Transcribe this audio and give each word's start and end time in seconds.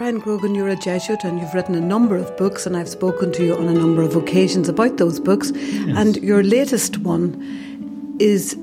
Brian 0.00 0.18
Grogan, 0.18 0.54
you're 0.54 0.70
a 0.70 0.76
Jesuit 0.76 1.24
and 1.24 1.38
you've 1.38 1.52
written 1.52 1.74
a 1.74 1.80
number 1.80 2.16
of 2.16 2.34
books, 2.38 2.64
and 2.64 2.74
I've 2.74 2.88
spoken 2.88 3.32
to 3.32 3.44
you 3.44 3.54
on 3.54 3.68
a 3.68 3.74
number 3.74 4.00
of 4.00 4.16
occasions 4.16 4.66
about 4.66 4.96
those 4.96 5.20
books. 5.20 5.52
Yes. 5.54 5.94
And 5.94 6.16
your 6.22 6.42
latest 6.42 6.96
one 6.96 8.16
is 8.18 8.56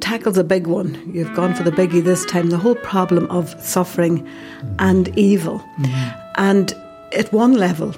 tackles 0.00 0.38
a 0.38 0.44
big 0.44 0.66
one. 0.66 0.98
You've 1.12 1.34
gone 1.34 1.54
for 1.54 1.62
the 1.62 1.72
biggie 1.72 2.02
this 2.02 2.24
time 2.24 2.48
the 2.48 2.56
whole 2.56 2.74
problem 2.76 3.26
of 3.30 3.50
suffering 3.62 4.24
mm-hmm. 4.24 4.76
and 4.78 5.08
evil. 5.18 5.58
Mm-hmm. 5.58 6.20
And 6.36 6.74
at 7.12 7.30
one 7.34 7.52
level, 7.52 7.94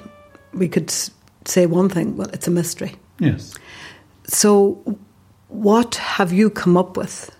we 0.53 0.67
could 0.67 0.91
say 1.45 1.67
one 1.67 1.87
thing 1.87 2.17
well, 2.17 2.29
it's 2.31 2.49
a 2.49 2.51
mystery. 2.51 2.95
Yes. 3.19 3.53
So, 4.25 4.97
what 5.47 5.95
have 5.95 6.33
you 6.33 6.49
come 6.49 6.75
up 6.75 6.97
with 6.97 7.33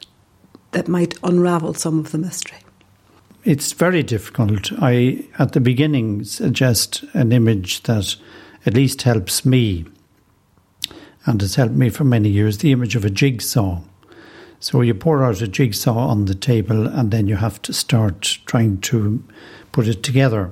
that 0.71 0.87
might 0.87 1.13
unravel 1.23 1.73
some 1.73 1.99
of 1.99 2.13
the 2.13 2.19
mystery? 2.19 2.59
It's 3.43 3.71
very 3.71 4.03
difficult. 4.03 4.71
I, 4.79 5.25
at 5.39 5.53
the 5.53 5.59
beginning, 5.59 6.25
suggest 6.25 7.03
an 7.13 7.31
image 7.31 7.81
that 7.83 8.15
at 8.67 8.75
least 8.75 9.01
helps 9.01 9.43
me, 9.43 9.85
and 11.25 11.41
has 11.41 11.55
helped 11.55 11.73
me 11.73 11.89
for 11.89 12.03
many 12.03 12.29
years 12.29 12.59
the 12.59 12.71
image 12.71 12.95
of 12.95 13.03
a 13.03 13.09
jigsaw. 13.09 13.81
So 14.59 14.81
you 14.81 14.93
pour 14.93 15.23
out 15.23 15.41
a 15.41 15.47
jigsaw 15.47 16.07
on 16.07 16.25
the 16.25 16.35
table, 16.35 16.85
and 16.85 17.09
then 17.09 17.27
you 17.27 17.35
have 17.37 17.59
to 17.63 17.73
start 17.73 18.37
trying 18.45 18.79
to 18.81 19.23
put 19.71 19.87
it 19.87 20.03
together. 20.03 20.51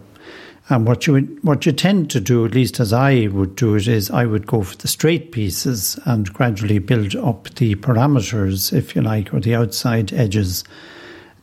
And 0.70 0.88
what 0.88 1.06
you 1.06 1.20
what 1.44 1.68
you 1.68 1.72
tend 1.72 2.10
to 2.10 2.20
do, 2.20 2.44
at 2.44 2.56
least 2.56 2.80
as 2.80 2.92
I 2.92 3.28
would 3.28 3.56
do 3.56 3.76
it, 3.76 3.88
is 3.88 4.10
I 4.10 4.26
would 4.26 4.48
go 4.48 4.64
for 4.64 4.76
the 4.78 4.88
straight 4.88 5.32
pieces 5.32 6.00
and 6.06 6.34
gradually 6.34 6.80
build 6.80 7.16
up 7.16 7.50
the 7.56 7.76
parameters, 7.76 8.74
if 8.74 8.96
you 8.96 9.04
like, 9.04 9.32
or 9.32 9.40
the 9.40 9.54
outside 9.54 10.12
edges 10.12 10.64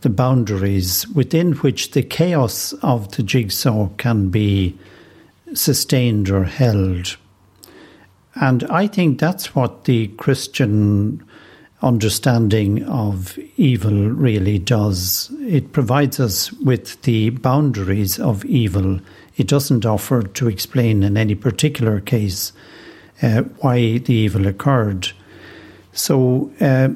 the 0.06 0.10
boundaries 0.10 1.04
within 1.08 1.50
which 1.54 1.90
the 1.90 2.02
chaos 2.02 2.72
of 2.74 3.10
the 3.16 3.24
jigsaw 3.24 3.88
can 3.96 4.28
be 4.28 4.78
sustained 5.52 6.30
or 6.30 6.44
held. 6.44 7.16
And 8.36 8.62
I 8.70 8.86
think 8.86 9.18
that's 9.18 9.56
what 9.56 9.82
the 9.82 10.06
Christian 10.16 11.24
understanding 11.82 12.84
of 12.84 13.36
evil 13.56 14.10
really 14.10 14.60
does. 14.60 15.28
It 15.40 15.72
provides 15.72 16.20
us 16.20 16.52
with 16.52 17.02
the 17.02 17.30
boundaries 17.30 18.20
of 18.20 18.44
evil. 18.44 19.00
It 19.36 19.48
doesn't 19.48 19.84
offer 19.84 20.22
to 20.22 20.48
explain 20.48 21.02
in 21.02 21.16
any 21.16 21.34
particular 21.34 21.98
case 22.00 22.52
uh, 23.22 23.42
why 23.58 23.98
the 23.98 24.14
evil 24.14 24.46
occurred. 24.46 25.08
So, 25.92 26.52
uh, 26.60 26.90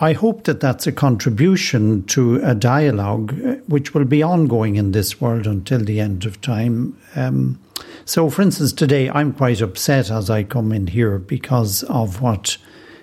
I 0.00 0.12
hope 0.12 0.44
that 0.44 0.60
that's 0.60 0.86
a 0.86 0.92
contribution 0.92 2.04
to 2.04 2.36
a 2.42 2.54
dialogue 2.54 3.38
uh, 3.44 3.54
which 3.66 3.94
will 3.94 4.04
be 4.04 4.22
ongoing 4.22 4.76
in 4.76 4.92
this 4.92 5.20
world 5.20 5.46
until 5.46 5.80
the 5.80 6.00
end 6.00 6.24
of 6.24 6.40
time. 6.40 6.96
Um, 7.14 7.58
so, 8.04 8.30
for 8.30 8.42
instance, 8.42 8.72
today 8.72 9.10
I'm 9.10 9.32
quite 9.32 9.60
upset 9.60 10.10
as 10.10 10.30
I 10.30 10.44
come 10.44 10.72
in 10.72 10.86
here 10.86 11.18
because 11.18 11.82
of 11.84 12.20
what 12.20 12.56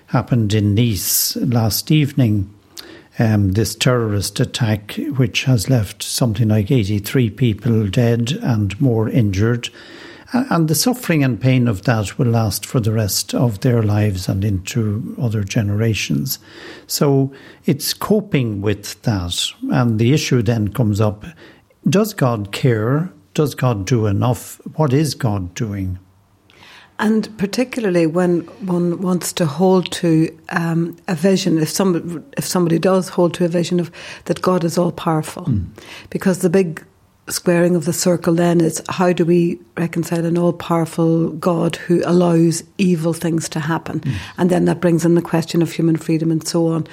happened 0.06 0.54
in 0.54 0.74
Nice 0.74 1.36
last 1.36 1.90
evening. 1.90 2.50
Um, 3.18 3.52
this 3.52 3.76
terrorist 3.76 4.40
attack, 4.40 4.98
which 5.16 5.44
has 5.44 5.70
left 5.70 6.02
something 6.02 6.48
like 6.48 6.70
83 6.70 7.30
people 7.30 7.86
dead 7.86 8.32
and 8.42 8.80
more 8.80 9.08
injured. 9.08 9.68
And 10.34 10.66
the 10.66 10.74
suffering 10.74 11.22
and 11.22 11.40
pain 11.40 11.68
of 11.68 11.82
that 11.82 12.18
will 12.18 12.26
last 12.26 12.66
for 12.66 12.80
the 12.80 12.92
rest 12.92 13.34
of 13.34 13.60
their 13.60 13.84
lives 13.84 14.28
and 14.28 14.44
into 14.44 15.14
other 15.20 15.44
generations. 15.44 16.40
So 16.88 17.32
it's 17.66 17.94
coping 17.94 18.60
with 18.60 19.00
that. 19.02 19.52
And 19.70 20.00
the 20.00 20.12
issue 20.12 20.42
then 20.42 20.72
comes 20.72 21.00
up 21.00 21.24
does 21.88 22.14
God 22.14 22.50
care? 22.50 23.12
Does 23.34 23.54
God 23.54 23.84
do 23.84 24.06
enough? 24.06 24.60
What 24.76 24.92
is 24.92 25.14
God 25.14 25.54
doing? 25.54 25.98
And 26.98 27.36
particularly 27.38 28.06
when 28.06 28.40
one 28.66 29.00
wants 29.00 29.32
to 29.34 29.46
hold 29.46 29.90
to 29.92 30.36
um, 30.50 30.96
a 31.08 31.14
vision, 31.14 31.58
if 31.58 31.68
somebody 31.68 32.24
if 32.38 32.46
somebody 32.46 32.78
does 32.78 33.08
hold 33.08 33.34
to 33.34 33.44
a 33.44 33.48
vision 33.48 33.80
of 33.80 33.90
that 34.24 34.40
God 34.40 34.64
is 34.64 34.78
all 34.78 34.92
powerful, 34.92 35.44
mm. 35.44 35.66
because 36.08 36.38
the 36.38 36.48
big 36.48 36.84
squaring 37.28 37.74
of 37.74 37.84
the 37.84 37.92
circle 37.92 38.34
then 38.34 38.60
is 38.60 38.82
how 38.88 39.12
do 39.12 39.24
we 39.24 39.58
reconcile 39.76 40.26
an 40.26 40.36
all 40.36 40.52
powerful 40.52 41.30
God 41.30 41.76
who 41.76 42.02
allows 42.04 42.62
evil 42.76 43.12
things 43.12 43.48
to 43.50 43.60
happen? 43.60 44.00
Mm. 44.00 44.14
And 44.38 44.50
then 44.50 44.64
that 44.66 44.80
brings 44.80 45.04
in 45.04 45.14
the 45.14 45.22
question 45.22 45.62
of 45.62 45.72
human 45.72 45.96
freedom 45.96 46.30
and 46.30 46.46
so 46.46 46.68
on. 46.68 46.86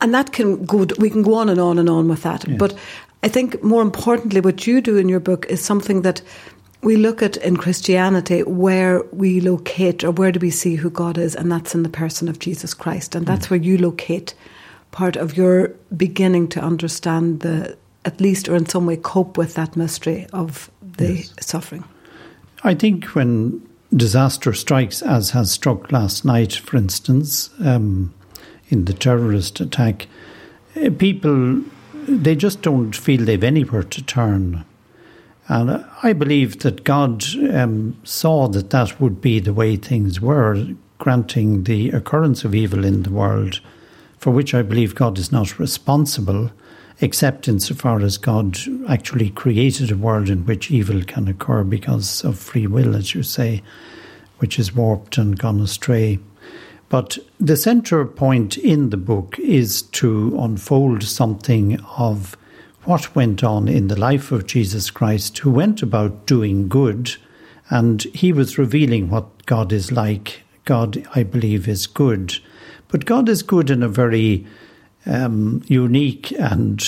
And 0.00 0.14
that 0.14 0.32
can 0.32 0.64
go, 0.64 0.86
we 0.98 1.10
can 1.10 1.22
go 1.22 1.34
on 1.34 1.48
and 1.50 1.60
on 1.60 1.78
and 1.78 1.90
on 1.90 2.08
with 2.08 2.22
that. 2.22 2.48
Yes. 2.48 2.58
But 2.58 2.74
I 3.22 3.28
think 3.28 3.62
more 3.62 3.82
importantly, 3.82 4.40
what 4.40 4.66
you 4.66 4.80
do 4.80 4.96
in 4.96 5.08
your 5.08 5.20
book 5.20 5.44
is 5.46 5.62
something 5.62 6.02
that 6.02 6.22
we 6.82 6.96
look 6.96 7.22
at 7.22 7.36
in 7.38 7.58
Christianity 7.58 8.42
where 8.44 9.02
we 9.12 9.40
locate 9.42 10.02
or 10.02 10.12
where 10.12 10.32
do 10.32 10.40
we 10.40 10.50
see 10.50 10.76
who 10.76 10.88
God 10.88 11.18
is, 11.18 11.36
and 11.36 11.52
that's 11.52 11.74
in 11.74 11.82
the 11.82 11.90
person 11.90 12.26
of 12.26 12.38
Jesus 12.38 12.72
Christ. 12.72 13.14
And 13.14 13.26
that's 13.26 13.48
mm. 13.48 13.50
where 13.50 13.60
you 13.60 13.76
locate 13.76 14.32
part 14.90 15.16
of 15.16 15.36
your 15.36 15.68
beginning 15.94 16.48
to 16.48 16.60
understand 16.60 17.40
the 17.40 17.76
at 18.04 18.20
least 18.20 18.48
or 18.48 18.56
in 18.56 18.66
some 18.66 18.86
way 18.86 18.96
cope 18.96 19.36
with 19.36 19.54
that 19.54 19.76
mystery 19.76 20.26
of 20.32 20.70
the 20.82 21.14
yes. 21.14 21.34
suffering. 21.40 21.84
I 22.62 22.74
think 22.74 23.04
when 23.14 23.66
disaster 23.94 24.52
strikes, 24.52 25.02
as 25.02 25.30
has 25.30 25.50
struck 25.50 25.92
last 25.92 26.24
night, 26.24 26.54
for 26.54 26.76
instance, 26.76 27.50
um, 27.60 28.14
in 28.68 28.84
the 28.84 28.92
terrorist 28.92 29.60
attack, 29.60 30.06
eh, 30.76 30.90
people 30.90 31.62
they 32.08 32.34
just 32.34 32.62
don't 32.62 32.96
feel 32.96 33.24
they've 33.24 33.44
anywhere 33.44 33.82
to 33.82 34.02
turn. 34.02 34.64
And 35.48 35.84
I 36.02 36.12
believe 36.12 36.60
that 36.60 36.84
God 36.84 37.24
um, 37.52 37.96
saw 38.04 38.48
that 38.48 38.70
that 38.70 39.00
would 39.00 39.20
be 39.20 39.40
the 39.40 39.52
way 39.52 39.76
things 39.76 40.20
were, 40.20 40.68
granting 40.98 41.64
the 41.64 41.90
occurrence 41.90 42.44
of 42.44 42.54
evil 42.54 42.84
in 42.84 43.02
the 43.02 43.10
world, 43.10 43.60
for 44.18 44.30
which 44.30 44.54
I 44.54 44.62
believe 44.62 44.94
God 44.94 45.18
is 45.18 45.32
not 45.32 45.58
responsible 45.58 46.50
except 47.00 47.48
insofar 47.48 48.00
as 48.00 48.18
God 48.18 48.58
actually 48.88 49.30
created 49.30 49.90
a 49.90 49.96
world 49.96 50.28
in 50.28 50.44
which 50.44 50.70
evil 50.70 51.02
can 51.02 51.28
occur 51.28 51.64
because 51.64 52.24
of 52.24 52.38
free 52.38 52.66
will, 52.66 52.94
as 52.94 53.14
you 53.14 53.22
say, 53.22 53.62
which 54.38 54.58
is 54.58 54.74
warped 54.74 55.18
and 55.18 55.38
gone 55.38 55.60
astray. 55.60 56.18
But 56.88 57.18
the 57.38 57.56
centre 57.56 58.04
point 58.04 58.58
in 58.58 58.90
the 58.90 58.96
book 58.96 59.38
is 59.38 59.82
to 59.82 60.36
unfold 60.38 61.02
something 61.02 61.80
of 61.96 62.36
what 62.84 63.14
went 63.14 63.44
on 63.44 63.68
in 63.68 63.88
the 63.88 63.98
life 63.98 64.32
of 64.32 64.46
Jesus 64.46 64.90
Christ, 64.90 65.38
who 65.38 65.50
went 65.50 65.82
about 65.82 66.26
doing 66.26 66.68
good, 66.68 67.14
and 67.68 68.02
he 68.02 68.32
was 68.32 68.58
revealing 68.58 69.08
what 69.08 69.46
God 69.46 69.72
is 69.72 69.92
like. 69.92 70.42
God, 70.64 71.06
I 71.14 71.22
believe, 71.22 71.68
is 71.68 71.86
good. 71.86 72.38
But 72.88 73.04
God 73.04 73.28
is 73.28 73.42
good 73.42 73.70
in 73.70 73.82
a 73.82 73.88
very 73.88 74.46
um, 75.06 75.62
unique 75.66 76.32
and 76.32 76.84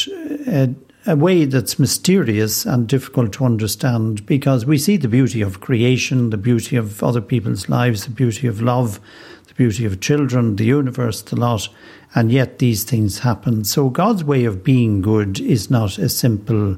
a, 0.46 0.64
uh, 0.64 0.66
a 1.04 1.16
way 1.16 1.44
that's 1.44 1.80
mysterious 1.80 2.64
and 2.64 2.86
difficult 2.86 3.32
to 3.32 3.44
understand 3.44 4.24
because 4.24 4.64
we 4.64 4.78
see 4.78 4.96
the 4.96 5.08
beauty 5.08 5.42
of 5.42 5.60
creation, 5.60 6.30
the 6.30 6.36
beauty 6.36 6.76
of 6.76 7.02
other 7.02 7.20
people's 7.20 7.68
lives, 7.68 8.04
the 8.04 8.10
beauty 8.10 8.46
of 8.46 8.62
love, 8.62 9.00
the 9.48 9.54
beauty 9.54 9.84
of 9.84 10.00
children, 10.00 10.56
the 10.56 10.64
universe, 10.64 11.22
the 11.22 11.34
lot, 11.34 11.68
and 12.14 12.30
yet 12.30 12.60
these 12.60 12.84
things 12.84 13.18
happen. 13.18 13.64
So 13.64 13.88
God's 13.88 14.22
way 14.22 14.44
of 14.44 14.62
being 14.62 15.02
good 15.02 15.40
is 15.40 15.70
not 15.70 15.98
a 15.98 16.08
simple 16.08 16.76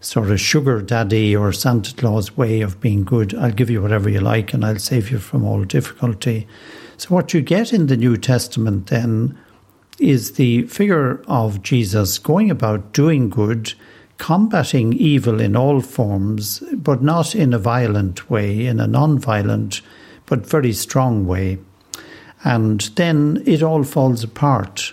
sort 0.00 0.30
of 0.30 0.40
sugar 0.40 0.80
daddy 0.80 1.34
or 1.34 1.52
Santa 1.52 1.94
Claus 1.94 2.36
way 2.36 2.60
of 2.60 2.80
being 2.80 3.04
good. 3.04 3.34
I'll 3.34 3.50
give 3.50 3.68
you 3.68 3.82
whatever 3.82 4.08
you 4.08 4.20
like 4.20 4.54
and 4.54 4.64
I'll 4.64 4.78
save 4.78 5.10
you 5.10 5.18
from 5.18 5.44
all 5.44 5.64
difficulty. 5.64 6.46
So 6.96 7.14
what 7.14 7.34
you 7.34 7.42
get 7.42 7.72
in 7.72 7.88
the 7.88 7.96
New 7.96 8.16
Testament 8.16 8.86
then 8.86 9.38
is 9.98 10.32
the 10.32 10.62
figure 10.62 11.22
of 11.26 11.62
Jesus 11.62 12.18
going 12.18 12.50
about 12.50 12.92
doing 12.92 13.28
good, 13.28 13.74
combating 14.16 14.92
evil 14.92 15.40
in 15.40 15.56
all 15.56 15.80
forms, 15.80 16.60
but 16.72 17.02
not 17.02 17.34
in 17.34 17.52
a 17.52 17.58
violent 17.58 18.30
way, 18.30 18.66
in 18.66 18.80
a 18.80 18.86
non 18.86 19.18
violent 19.18 19.80
but 20.26 20.46
very 20.46 20.72
strong 20.72 21.26
way. 21.26 21.58
And 22.44 22.80
then 22.96 23.42
it 23.46 23.62
all 23.62 23.82
falls 23.82 24.22
apart 24.22 24.92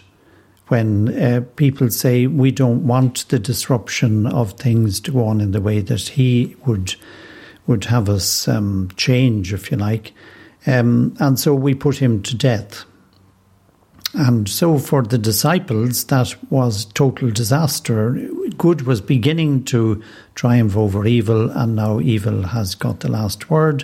when 0.68 1.10
uh, 1.22 1.42
people 1.56 1.90
say 1.90 2.26
we 2.26 2.52
don't 2.52 2.88
want 2.88 3.28
the 3.30 3.38
disruption 3.38 4.26
of 4.26 4.54
things 4.54 5.00
to 5.02 5.12
go 5.12 5.26
on 5.26 5.42
in 5.42 5.52
the 5.52 5.62
way 5.62 5.82
that 5.82 6.02
he 6.02 6.56
would 6.66 6.96
would 7.68 7.86
have 7.86 8.10
us 8.10 8.48
um, 8.48 8.90
change, 8.96 9.52
if 9.52 9.72
you 9.72 9.78
like. 9.78 10.14
Um, 10.68 11.16
and 11.20 11.40
so 11.40 11.56
we 11.56 11.74
put 11.74 11.98
him 11.98 12.22
to 12.24 12.36
death. 12.36 12.86
And 14.18 14.48
so 14.48 14.78
for 14.80 15.02
the 15.04 15.18
disciples, 15.18 16.06
that 16.06 16.34
was 16.50 16.86
total 16.86 17.32
disaster. 17.32 18.14
Good 18.58 18.84
was 18.84 19.02
beginning 19.02 19.66
to 19.66 20.02
triumph 20.36 20.78
over 20.78 21.06
evil, 21.06 21.52
and 21.52 21.76
now 21.76 22.00
evil 22.00 22.44
has 22.44 22.76
got 22.76 23.02
the 23.02 23.12
last 23.12 23.50
word. 23.50 23.84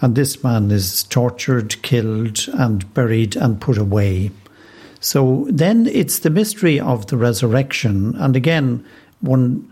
And 0.00 0.14
this 0.14 0.42
man 0.42 0.70
is 0.70 1.02
tortured, 1.04 1.82
killed, 1.82 2.48
and 2.54 2.92
buried 2.94 3.36
and 3.36 3.60
put 3.60 3.76
away. 3.76 4.30
So 5.00 5.46
then 5.50 5.86
it's 5.86 6.20
the 6.20 6.30
mystery 6.30 6.80
of 6.80 7.08
the 7.08 7.18
resurrection. 7.18 8.14
And 8.16 8.34
again, 8.34 8.82
one 9.20 9.70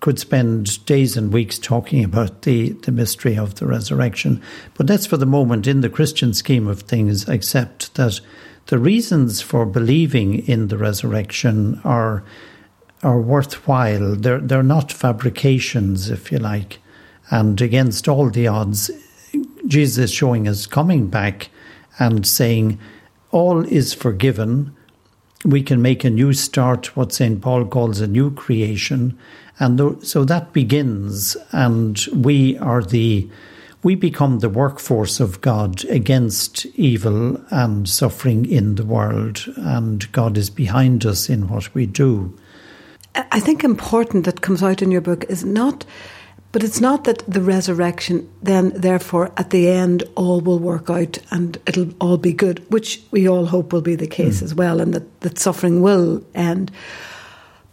could 0.00 0.18
spend 0.18 0.84
days 0.84 1.16
and 1.16 1.32
weeks 1.32 1.58
talking 1.58 2.04
about 2.04 2.42
the, 2.42 2.70
the 2.70 2.92
mystery 2.92 3.38
of 3.38 3.54
the 3.54 3.66
resurrection. 3.66 4.42
But 4.74 4.88
let's, 4.88 5.06
for 5.06 5.16
the 5.16 5.26
moment, 5.26 5.68
in 5.68 5.80
the 5.80 5.88
Christian 5.88 6.34
scheme 6.34 6.66
of 6.66 6.82
things, 6.82 7.28
accept 7.28 7.94
that 7.94 8.20
the 8.66 8.78
reasons 8.78 9.40
for 9.42 9.66
believing 9.66 10.46
in 10.46 10.68
the 10.68 10.78
resurrection 10.78 11.80
are 11.84 12.24
are 13.02 13.20
worthwhile. 13.20 14.16
They're 14.16 14.40
they're 14.40 14.62
not 14.62 14.92
fabrications, 14.92 16.10
if 16.10 16.32
you 16.32 16.38
like. 16.38 16.78
And 17.30 17.60
against 17.60 18.08
all 18.08 18.30
the 18.30 18.48
odds, 18.48 18.90
Jesus 19.66 20.04
is 20.04 20.12
showing 20.12 20.46
us 20.46 20.66
coming 20.66 21.08
back 21.08 21.50
and 21.98 22.26
saying, 22.26 22.78
All 23.30 23.64
is 23.64 23.94
forgiven. 23.94 24.74
We 25.44 25.62
can 25.62 25.82
make 25.82 26.04
a 26.04 26.10
new 26.10 26.32
start, 26.32 26.96
what 26.96 27.12
St. 27.12 27.40
Paul 27.40 27.66
calls 27.66 28.00
a 28.00 28.06
new 28.06 28.30
creation. 28.30 29.18
And 29.58 30.04
so 30.04 30.24
that 30.24 30.52
begins, 30.52 31.36
and 31.52 31.98
we 32.14 32.58
are 32.58 32.82
the 32.82 33.28
we 33.84 33.94
become 33.94 34.40
the 34.40 34.48
workforce 34.48 35.20
of 35.20 35.40
God 35.40 35.84
against 35.84 36.66
evil 36.74 37.40
and 37.50 37.88
suffering 37.88 38.46
in 38.46 38.74
the 38.74 38.84
world, 38.84 39.44
and 39.56 40.10
God 40.10 40.36
is 40.36 40.50
behind 40.50 41.06
us 41.06 41.28
in 41.28 41.48
what 41.48 41.72
we 41.74 41.86
do. 41.86 42.36
I 43.14 43.38
think 43.38 43.62
important 43.62 44.24
that 44.24 44.40
comes 44.40 44.62
out 44.62 44.82
in 44.82 44.90
your 44.90 45.00
book 45.00 45.24
is 45.28 45.44
not, 45.44 45.84
but 46.50 46.64
it's 46.64 46.80
not 46.80 47.04
that 47.04 47.18
the 47.28 47.42
resurrection 47.42 48.28
then, 48.42 48.70
therefore, 48.70 49.30
at 49.36 49.50
the 49.50 49.68
end, 49.68 50.02
all 50.16 50.40
will 50.40 50.58
work 50.58 50.90
out 50.90 51.18
and 51.30 51.58
it'll 51.66 51.92
all 52.00 52.16
be 52.16 52.32
good, 52.32 52.64
which 52.72 53.00
we 53.12 53.28
all 53.28 53.46
hope 53.46 53.72
will 53.72 53.82
be 53.82 53.94
the 53.94 54.06
case 54.08 54.40
mm. 54.40 54.44
as 54.44 54.54
well, 54.54 54.80
and 54.80 54.94
that, 54.94 55.20
that 55.20 55.38
suffering 55.38 55.82
will 55.82 56.24
end 56.34 56.72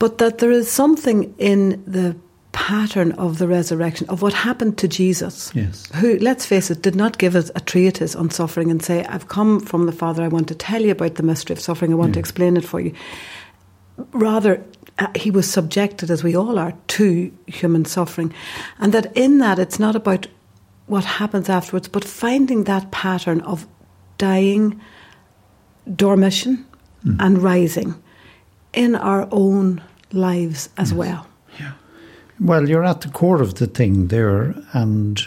but 0.02 0.18
that 0.18 0.40
there 0.40 0.50
is 0.50 0.68
something 0.68 1.32
in 1.38 1.84
the 1.86 2.16
pattern 2.52 3.14
of 3.14 3.38
the 3.38 3.48
resurrection, 3.48 4.10
of 4.10 4.22
what 4.22 4.34
happened 4.34 4.78
to 4.78 4.88
Jesus, 4.88 5.52
yes. 5.56 5.88
who, 5.96 6.18
let's 6.20 6.46
face 6.46 6.70
it, 6.70 6.82
did 6.82 6.96
not 6.96 7.18
give 7.18 7.36
us 7.36 7.50
a 7.56 7.62
treatise 7.62 8.16
on 8.16 8.30
suffering 8.30 8.70
and 8.70 8.84
say, 8.84 9.06
I've 9.06 9.28
come 9.28 9.60
from 9.60 9.86
the 9.86 9.92
Father, 9.92 10.24
I 10.24 10.28
want 10.28 10.48
to 10.50 10.56
tell 10.56 10.82
you 10.82 10.92
about 10.92 11.16
the 11.16 11.24
mystery 11.24 11.54
of 11.54 11.60
suffering, 11.60 11.92
I 11.92 11.96
want 11.96 12.10
yeah. 12.10 12.14
to 12.16 12.20
explain 12.20 12.58
it 12.58 12.66
for 12.66 12.80
you. 12.80 12.94
Rather, 14.12 14.64
uh, 15.00 15.08
he 15.16 15.32
was 15.32 15.50
subjected, 15.50 16.12
as 16.12 16.24
we 16.24 16.36
all 16.36 16.60
are, 16.60 16.74
to 16.88 17.32
human 17.48 17.86
suffering. 17.86 18.34
And 18.80 18.94
that 18.94 19.16
in 19.16 19.38
that, 19.38 19.60
it's 19.60 19.80
not 19.80 19.96
about 19.96 20.28
what 20.88 21.06
happens 21.06 21.50
afterwards, 21.50 21.88
but 21.88 22.04
finding 22.04 22.66
that 22.66 22.92
pattern 22.92 23.42
of 23.42 23.66
dying, 24.18 24.82
dormition, 25.96 26.66
mm. 27.06 27.16
and 27.20 27.38
rising 27.38 27.96
in 28.74 28.96
our 28.96 29.28
own 29.32 29.82
lives 30.12 30.70
as 30.78 30.92
yes. 30.92 30.98
well. 30.98 31.28
Well, 32.44 32.68
you're 32.68 32.84
at 32.84 33.02
the 33.02 33.10
core 33.10 33.40
of 33.40 33.56
the 33.56 33.68
thing 33.68 34.08
there, 34.08 34.56
and 34.74 35.24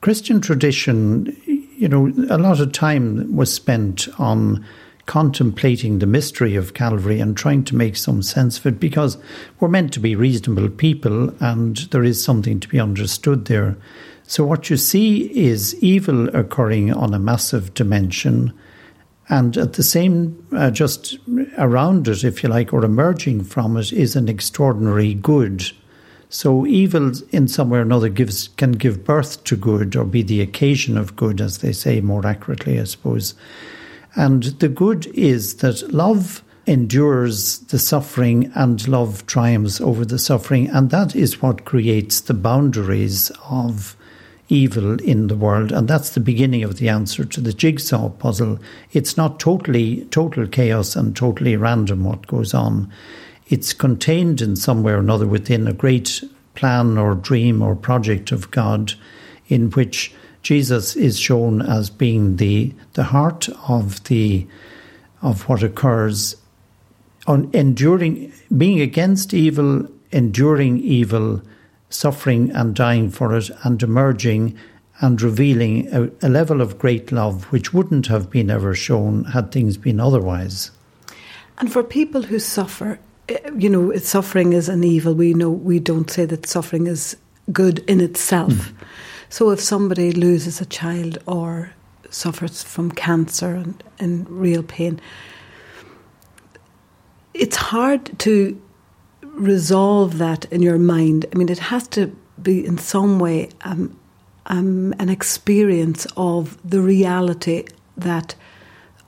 Christian 0.00 0.40
tradition, 0.40 1.36
you 1.46 1.86
know, 1.86 2.08
a 2.28 2.36
lot 2.36 2.58
of 2.58 2.72
time 2.72 3.36
was 3.36 3.54
spent 3.54 4.08
on 4.18 4.66
contemplating 5.06 6.00
the 6.00 6.06
mystery 6.06 6.56
of 6.56 6.74
Calvary 6.74 7.20
and 7.20 7.36
trying 7.36 7.62
to 7.62 7.76
make 7.76 7.94
some 7.94 8.22
sense 8.22 8.58
of 8.58 8.66
it 8.66 8.80
because 8.80 9.18
we're 9.60 9.68
meant 9.68 9.92
to 9.92 10.00
be 10.00 10.16
reasonable 10.16 10.68
people 10.68 11.32
and 11.40 11.76
there 11.92 12.02
is 12.02 12.24
something 12.24 12.58
to 12.58 12.66
be 12.66 12.80
understood 12.80 13.44
there. 13.44 13.76
So, 14.24 14.44
what 14.44 14.68
you 14.68 14.76
see 14.76 15.26
is 15.38 15.80
evil 15.80 16.28
occurring 16.36 16.92
on 16.92 17.14
a 17.14 17.20
massive 17.20 17.72
dimension 17.72 18.52
and 19.28 19.56
at 19.56 19.74
the 19.74 19.84
same, 19.84 20.44
uh, 20.50 20.72
just 20.72 21.18
around 21.56 22.08
it, 22.08 22.24
if 22.24 22.42
you 22.42 22.48
like, 22.48 22.72
or 22.72 22.84
emerging 22.84 23.44
from 23.44 23.76
it, 23.76 23.92
is 23.92 24.16
an 24.16 24.28
extraordinary 24.28 25.14
good. 25.14 25.70
So 26.36 26.66
evil, 26.66 27.12
in 27.32 27.48
some 27.48 27.70
way 27.70 27.78
or 27.78 27.80
another, 27.80 28.10
gives 28.10 28.48
can 28.48 28.72
give 28.72 29.06
birth 29.06 29.42
to 29.44 29.56
good, 29.56 29.96
or 29.96 30.04
be 30.04 30.22
the 30.22 30.42
occasion 30.42 30.98
of 30.98 31.16
good, 31.16 31.40
as 31.40 31.58
they 31.58 31.72
say 31.72 32.02
more 32.02 32.26
accurately, 32.26 32.78
I 32.78 32.84
suppose. 32.84 33.34
And 34.16 34.42
the 34.42 34.68
good 34.68 35.06
is 35.14 35.54
that 35.56 35.94
love 35.94 36.44
endures 36.66 37.60
the 37.60 37.78
suffering, 37.78 38.52
and 38.54 38.86
love 38.86 39.24
triumphs 39.24 39.80
over 39.80 40.04
the 40.04 40.18
suffering, 40.18 40.68
and 40.68 40.90
that 40.90 41.16
is 41.16 41.40
what 41.40 41.64
creates 41.64 42.20
the 42.20 42.34
boundaries 42.34 43.32
of 43.48 43.96
evil 44.50 45.00
in 45.00 45.28
the 45.28 45.36
world, 45.36 45.72
and 45.72 45.88
that's 45.88 46.10
the 46.10 46.20
beginning 46.20 46.62
of 46.62 46.76
the 46.76 46.90
answer 46.90 47.24
to 47.24 47.40
the 47.40 47.54
jigsaw 47.54 48.10
puzzle. 48.10 48.58
It's 48.92 49.16
not 49.16 49.40
totally 49.40 50.04
total 50.10 50.46
chaos 50.46 50.96
and 50.96 51.16
totally 51.16 51.56
random 51.56 52.04
what 52.04 52.26
goes 52.26 52.52
on. 52.52 52.92
It's 53.48 53.72
contained 53.72 54.40
in 54.40 54.56
some 54.56 54.82
way 54.82 54.92
or 54.92 54.98
another 54.98 55.26
within 55.26 55.66
a 55.66 55.72
great 55.72 56.22
plan 56.54 56.98
or 56.98 57.14
dream 57.14 57.62
or 57.62 57.76
project 57.76 58.32
of 58.32 58.50
God, 58.50 58.94
in 59.48 59.70
which 59.70 60.12
Jesus 60.42 60.96
is 60.96 61.18
shown 61.18 61.62
as 61.62 61.90
being 61.90 62.36
the 62.36 62.72
the 62.94 63.04
heart 63.04 63.48
of 63.68 64.02
the 64.04 64.46
of 65.22 65.48
what 65.48 65.62
occurs 65.62 66.36
on 67.26 67.50
enduring 67.52 68.32
being 68.56 68.80
against 68.80 69.34
evil, 69.34 69.88
enduring 70.12 70.78
evil 70.78 71.42
suffering 71.88 72.50
and 72.50 72.74
dying 72.74 73.10
for 73.10 73.36
it, 73.36 73.50
and 73.62 73.82
emerging 73.82 74.56
and 75.00 75.20
revealing 75.20 75.92
a, 75.92 76.10
a, 76.22 76.28
level 76.28 76.60
of 76.60 76.78
great 76.78 77.12
love 77.12 77.44
which 77.44 77.72
wouldn't 77.72 78.06
have 78.06 78.30
been 78.30 78.50
ever 78.50 78.74
shown 78.74 79.24
had 79.24 79.52
things 79.52 79.76
been 79.76 80.00
otherwise. 80.00 80.70
And 81.58 81.72
for 81.72 81.82
people 81.82 82.22
who 82.22 82.38
suffer, 82.38 82.98
you 83.56 83.68
know, 83.68 83.94
suffering 83.96 84.52
is 84.52 84.68
an 84.68 84.84
evil. 84.84 85.14
We 85.14 85.34
know 85.34 85.50
we 85.50 85.78
don't 85.78 86.10
say 86.10 86.26
that 86.26 86.46
suffering 86.46 86.86
is 86.86 87.16
good 87.52 87.80
in 87.88 88.00
itself. 88.00 88.52
Mm. 88.52 88.74
So 89.28 89.50
if 89.50 89.60
somebody 89.60 90.12
loses 90.12 90.60
a 90.60 90.66
child 90.66 91.18
or 91.26 91.72
suffers 92.10 92.62
from 92.62 92.90
cancer 92.90 93.54
and, 93.54 93.82
and 93.98 94.28
real 94.30 94.62
pain, 94.62 95.00
it's 97.34 97.56
hard 97.56 98.18
to 98.20 98.60
resolve 99.22 100.18
that 100.18 100.44
in 100.46 100.62
your 100.62 100.78
mind. 100.78 101.26
I 101.32 101.38
mean, 101.38 101.48
it 101.48 101.58
has 101.58 101.86
to 101.88 102.16
be 102.40 102.64
in 102.64 102.78
some 102.78 103.18
way 103.18 103.50
um, 103.62 103.98
um, 104.46 104.94
an 104.98 105.08
experience 105.08 106.06
of 106.16 106.56
the 106.68 106.80
reality 106.80 107.64
that 107.96 108.34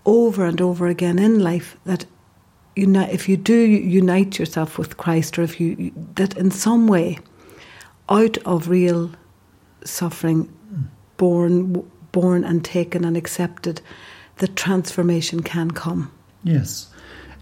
over 0.04 0.44
and 0.44 0.60
over 0.60 0.86
again 0.86 1.18
in 1.18 1.38
life 1.38 1.76
that 1.84 2.06
unite, 2.78 3.12
if 3.12 3.28
you 3.28 3.36
do 3.36 3.54
unite 3.54 4.38
yourself 4.38 4.78
with 4.78 4.96
Christ, 4.96 5.38
or 5.38 5.42
if 5.42 5.60
you 5.60 5.92
that 6.14 6.36
in 6.36 6.50
some 6.50 6.86
way, 6.86 7.18
out 8.08 8.38
of 8.38 8.68
real 8.68 9.10
suffering, 9.84 10.52
born, 11.16 11.88
born 12.12 12.44
and 12.44 12.64
taken 12.64 13.04
and 13.04 13.16
accepted, 13.16 13.80
the 14.36 14.48
transformation 14.48 15.42
can 15.42 15.70
come. 15.70 16.10
Yes. 16.44 16.90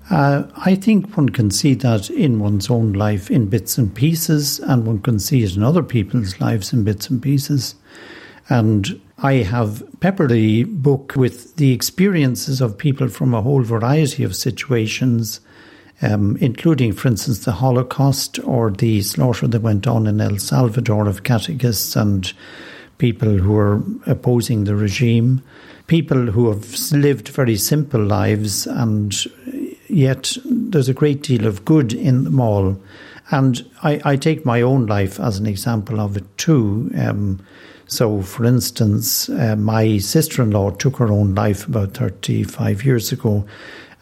Uh, 0.09 0.45
I 0.57 0.77
think 0.77 1.17
one 1.17 1.31
can 1.31 1.51
see 1.51 1.75
that 1.75 2.11
in 2.11 2.39
one's 2.39 2.71
own 2.71 2.93
life 2.93 3.31
in 3.31 3.49
bits 3.49 3.77
and 3.77 3.93
pieces, 3.95 4.61
and 4.61 4.87
one 4.87 5.01
can 5.01 5.19
see 5.19 5.43
it 5.43 5.57
in 5.57 5.63
other 5.63 5.83
people's 5.83 6.41
lives 6.41 6.73
in 6.73 6.85
bits 6.85 7.11
and 7.11 7.21
pieces. 7.21 7.75
And 8.49 9.01
I 9.19 9.35
have 9.35 9.83
peppered 10.01 10.31
the 10.31 10.65
book 10.65 11.15
with 11.17 11.57
the 11.57 11.73
experiences 11.73 12.61
of 12.61 12.77
people 12.77 13.09
from 13.09 13.33
a 13.33 13.41
whole 13.41 13.63
variety 13.63 14.25
of 14.25 14.37
situations, 14.37 15.41
um, 16.03 16.37
including, 16.39 16.93
for 16.93 17.09
instance, 17.09 17.45
the 17.45 17.53
Holocaust 17.53 18.39
or 18.41 18.71
the 18.71 19.01
slaughter 19.01 19.47
that 19.49 19.63
went 19.63 19.87
on 19.87 20.07
in 20.07 20.21
El 20.21 20.39
Salvador 20.39 21.09
of 21.09 21.23
catechists 21.23 21.97
and 21.97 22.31
people 22.99 23.39
who 23.39 23.53
were 23.53 23.83
opposing 24.05 24.65
the 24.65 24.77
regime, 24.77 25.43
people 25.87 26.27
who 26.27 26.49
have 26.51 26.79
lived 26.93 27.29
very 27.29 27.57
simple 27.57 28.03
lives 28.03 28.67
and 28.67 29.15
yet 29.89 30.37
there's 30.45 30.91
a 30.91 30.95
great 30.95 31.23
deal 31.23 31.47
of 31.47 31.65
good 31.65 31.95
in 31.95 32.25
them 32.25 32.39
all. 32.39 32.79
And 33.31 33.65
I, 33.83 34.01
I 34.05 34.17
take 34.17 34.45
my 34.45 34.61
own 34.61 34.87
life 34.87 35.19
as 35.19 35.39
an 35.39 35.47
example 35.47 36.01
of 36.01 36.19
it 36.19 36.39
too. 36.39 36.91
Um, 36.97 37.41
so, 37.87 38.21
for 38.23 38.45
instance, 38.45 39.29
uh, 39.29 39.55
my 39.57 39.99
sister 39.99 40.43
in 40.43 40.51
law 40.51 40.71
took 40.71 40.97
her 40.97 41.11
own 41.11 41.35
life 41.35 41.69
about 41.69 41.95
35 41.95 42.85
years 42.85 43.13
ago. 43.13 43.47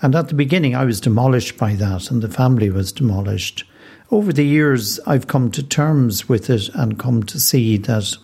And 0.00 0.14
at 0.14 0.28
the 0.28 0.34
beginning, 0.34 0.74
I 0.74 0.84
was 0.84 1.00
demolished 1.00 1.58
by 1.58 1.74
that, 1.74 2.10
and 2.10 2.22
the 2.22 2.28
family 2.28 2.70
was 2.70 2.92
demolished. 2.92 3.64
Over 4.10 4.32
the 4.32 4.44
years, 4.44 4.98
I've 5.06 5.26
come 5.26 5.50
to 5.50 5.62
terms 5.62 6.28
with 6.28 6.48
it 6.48 6.68
and 6.70 6.98
come 6.98 7.22
to 7.24 7.38
see 7.38 7.76
that 7.78 8.16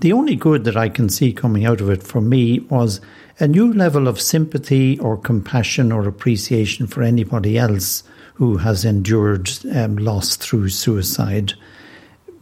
the 0.00 0.12
only 0.12 0.36
good 0.36 0.64
that 0.64 0.76
I 0.76 0.88
can 0.88 1.08
see 1.08 1.32
coming 1.32 1.64
out 1.64 1.80
of 1.80 1.88
it 1.88 2.02
for 2.02 2.20
me 2.20 2.60
was 2.60 3.00
a 3.38 3.48
new 3.48 3.72
level 3.72 4.08
of 4.08 4.20
sympathy 4.20 4.98
or 4.98 5.16
compassion 5.16 5.92
or 5.92 6.06
appreciation 6.06 6.86
for 6.86 7.02
anybody 7.02 7.56
else 7.56 8.02
who 8.34 8.58
has 8.58 8.84
endured 8.84 9.50
um, 9.74 9.96
loss 9.96 10.36
through 10.36 10.68
suicide. 10.68 11.54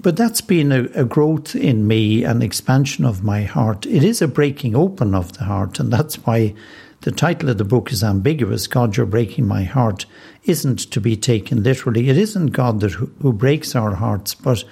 But 0.04 0.18
that's 0.18 0.42
been 0.42 0.70
a, 0.70 0.82
a, 0.94 1.04
growth 1.06 1.56
in 1.56 1.88
me, 1.88 2.24
an 2.24 2.42
expansion 2.42 3.06
of 3.06 3.24
my 3.24 3.44
heart. 3.44 3.86
It 3.86 4.04
is 4.04 4.20
a 4.20 4.28
breaking 4.28 4.76
open 4.76 5.14
of 5.14 5.32
the 5.32 5.44
heart, 5.44 5.80
and 5.80 5.90
that's 5.90 6.16
why 6.26 6.52
the 7.00 7.10
title 7.10 7.48
of 7.48 7.56
the 7.56 7.64
book 7.64 7.90
is 7.90 8.04
ambiguous. 8.04 8.66
God, 8.66 8.98
you're 8.98 9.06
breaking 9.06 9.48
my 9.48 9.62
heart 9.62 10.04
isn't 10.42 10.80
to 10.90 11.00
be 11.00 11.16
taken 11.16 11.62
literally. 11.62 12.10
It 12.10 12.18
isn't 12.18 12.48
God 12.48 12.80
that 12.80 12.92
who, 12.92 13.10
who 13.22 13.32
breaks 13.32 13.74
our 13.74 13.94
hearts, 13.94 14.34
but 14.34 14.62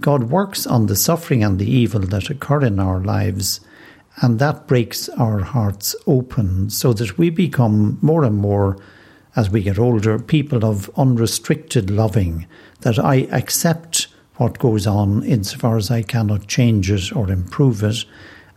God 0.00 0.30
works 0.30 0.66
on 0.66 0.86
the 0.86 0.96
suffering 0.96 1.44
and 1.44 1.58
the 1.58 1.70
evil 1.70 2.00
that 2.00 2.30
occur 2.30 2.64
in 2.64 2.80
our 2.80 3.00
lives, 3.00 3.60
and 4.22 4.38
that 4.38 4.66
breaks 4.66 5.10
our 5.10 5.40
hearts 5.40 5.94
open 6.06 6.70
so 6.70 6.94
that 6.94 7.18
we 7.18 7.28
become 7.28 7.98
more 8.00 8.24
and 8.24 8.38
more, 8.38 8.78
as 9.36 9.50
we 9.50 9.62
get 9.62 9.78
older, 9.78 10.18
people 10.18 10.64
of 10.64 10.88
unrestricted 10.96 11.90
loving, 11.90 12.46
that 12.80 12.98
I 12.98 13.28
accept 13.30 14.06
what 14.40 14.58
goes 14.58 14.86
on 14.86 15.22
insofar 15.24 15.76
as 15.76 15.90
I 15.90 16.00
cannot 16.00 16.46
change 16.46 16.90
it 16.90 17.14
or 17.14 17.30
improve 17.30 17.82
it, 17.82 18.06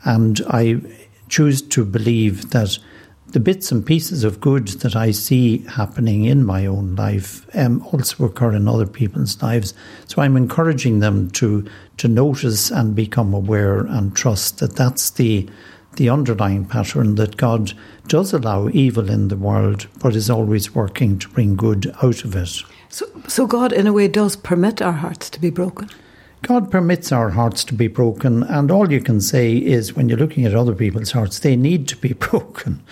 and 0.05 0.39
I 0.47 0.79
choose 1.27 1.61
to 1.61 1.83
believe 1.83 2.51
that 2.51 2.79
the 3.27 3.41
bits 3.41 3.69
and 3.69 3.85
pieces 3.85 4.23
of 4.23 4.39
good 4.39 4.69
that 4.79 4.95
I 4.95 5.11
see 5.11 5.57
happening 5.67 6.23
in 6.23 6.45
my 6.45 6.65
own 6.65 6.95
life 6.95 7.45
um, 7.53 7.85
also 7.91 8.23
occur 8.25 8.53
in 8.53 8.67
other 8.67 8.85
people's 8.85 9.41
lives. 9.41 9.73
So 10.07 10.21
I'm 10.21 10.37
encouraging 10.37 10.99
them 10.99 11.29
to 11.31 11.67
to 11.97 12.07
notice 12.07 12.71
and 12.71 12.95
become 12.95 13.33
aware 13.33 13.79
and 13.79 14.15
trust 14.15 14.59
that 14.59 14.77
that's 14.77 15.09
the 15.09 15.49
the 15.97 16.09
underlying 16.09 16.65
pattern 16.65 17.15
that 17.15 17.35
God 17.35 17.73
does 18.07 18.31
allow 18.31 18.69
evil 18.69 19.09
in 19.09 19.27
the 19.27 19.35
world, 19.35 19.87
but 19.99 20.15
is 20.15 20.29
always 20.29 20.73
working 20.73 21.19
to 21.19 21.29
bring 21.29 21.57
good 21.57 21.93
out 22.01 22.23
of 22.23 22.35
it. 22.37 22.63
So, 22.93 23.07
so 23.27 23.47
God, 23.47 23.73
in 23.73 23.87
a 23.87 23.91
way, 23.91 24.07
does 24.07 24.35
permit 24.35 24.79
our 24.79 24.91
hearts 24.91 25.27
to 25.31 25.41
be 25.41 25.49
broken. 25.49 25.89
God 26.43 26.69
permits 26.69 27.11
our 27.11 27.31
hearts 27.31 27.63
to 27.63 27.73
be 27.73 27.87
broken, 27.87 28.43
and 28.43 28.69
all 28.69 28.91
you 28.91 29.01
can 29.01 29.19
say 29.19 29.57
is 29.57 29.95
when 29.95 30.09
you're 30.09 30.17
looking 30.19 30.45
at 30.45 30.53
other 30.53 30.75
people's 30.75 31.11
hearts, 31.11 31.39
they 31.39 31.55
need 31.55 31.87
to 31.87 31.97
be 31.97 32.13
broken. 32.29 32.83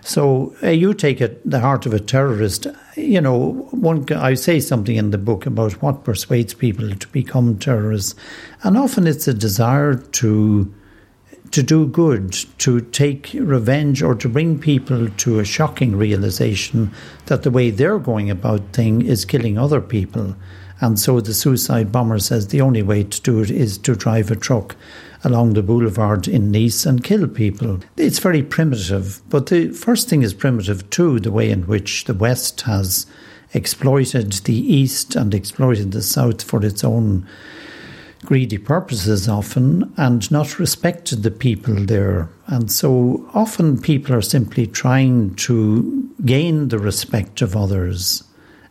So 0.00 0.54
uh, 0.62 0.68
you 0.68 0.94
take 0.94 1.20
it, 1.20 1.40
the 1.44 1.58
heart 1.58 1.86
of 1.86 1.92
a 1.92 1.98
terrorist. 1.98 2.68
You 2.94 3.20
know, 3.20 3.68
one 3.72 4.06
I 4.12 4.34
say 4.34 4.60
something 4.60 4.94
in 4.94 5.10
the 5.10 5.18
book 5.18 5.44
about 5.44 5.82
what 5.82 6.04
persuades 6.04 6.54
people 6.54 6.94
to 6.94 7.08
become 7.08 7.58
terrorists, 7.58 8.14
and 8.62 8.78
often 8.78 9.08
it's 9.08 9.26
a 9.26 9.34
desire 9.34 9.96
to 9.96 10.72
to 11.50 11.62
do 11.62 11.86
good, 11.86 12.32
to 12.58 12.80
take 12.80 13.30
revenge, 13.34 14.02
or 14.02 14.14
to 14.14 14.28
bring 14.28 14.58
people 14.58 15.08
to 15.08 15.38
a 15.38 15.44
shocking 15.44 15.96
realization 15.96 16.92
that 17.26 17.42
the 17.42 17.50
way 17.50 17.70
they're 17.70 17.98
going 17.98 18.30
about 18.30 18.72
thing 18.72 19.02
is 19.02 19.24
killing 19.24 19.58
other 19.58 19.80
people. 19.80 20.36
And 20.80 20.98
so 20.98 21.20
the 21.20 21.34
suicide 21.34 21.90
bomber 21.90 22.18
says 22.18 22.48
the 22.48 22.60
only 22.60 22.82
way 22.82 23.02
to 23.04 23.20
do 23.22 23.42
it 23.42 23.50
is 23.50 23.78
to 23.78 23.96
drive 23.96 24.30
a 24.30 24.36
truck 24.36 24.76
along 25.24 25.54
the 25.54 25.62
boulevard 25.62 26.28
in 26.28 26.52
Nice 26.52 26.86
and 26.86 27.02
kill 27.02 27.26
people. 27.26 27.80
It's 27.96 28.20
very 28.20 28.42
primitive, 28.42 29.20
but 29.28 29.46
the 29.46 29.72
first 29.72 30.08
thing 30.08 30.22
is 30.22 30.34
primitive 30.34 30.88
too, 30.90 31.18
the 31.18 31.32
way 31.32 31.50
in 31.50 31.66
which 31.66 32.04
the 32.04 32.14
West 32.14 32.60
has 32.62 33.06
exploited 33.52 34.32
the 34.32 34.54
East 34.54 35.16
and 35.16 35.34
exploited 35.34 35.92
the 35.92 36.02
South 36.02 36.42
for 36.42 36.64
its 36.64 36.84
own 36.84 37.26
greedy 38.24 38.58
purposes 38.58 39.28
often 39.28 39.92
and 39.96 40.30
not 40.30 40.58
respected 40.58 41.22
the 41.22 41.30
people 41.30 41.74
there. 41.74 42.28
And 42.46 42.70
so 42.70 43.28
often 43.34 43.80
people 43.80 44.14
are 44.14 44.22
simply 44.22 44.66
trying 44.66 45.34
to 45.36 46.10
gain 46.24 46.68
the 46.68 46.78
respect 46.78 47.42
of 47.42 47.56
others 47.56 48.24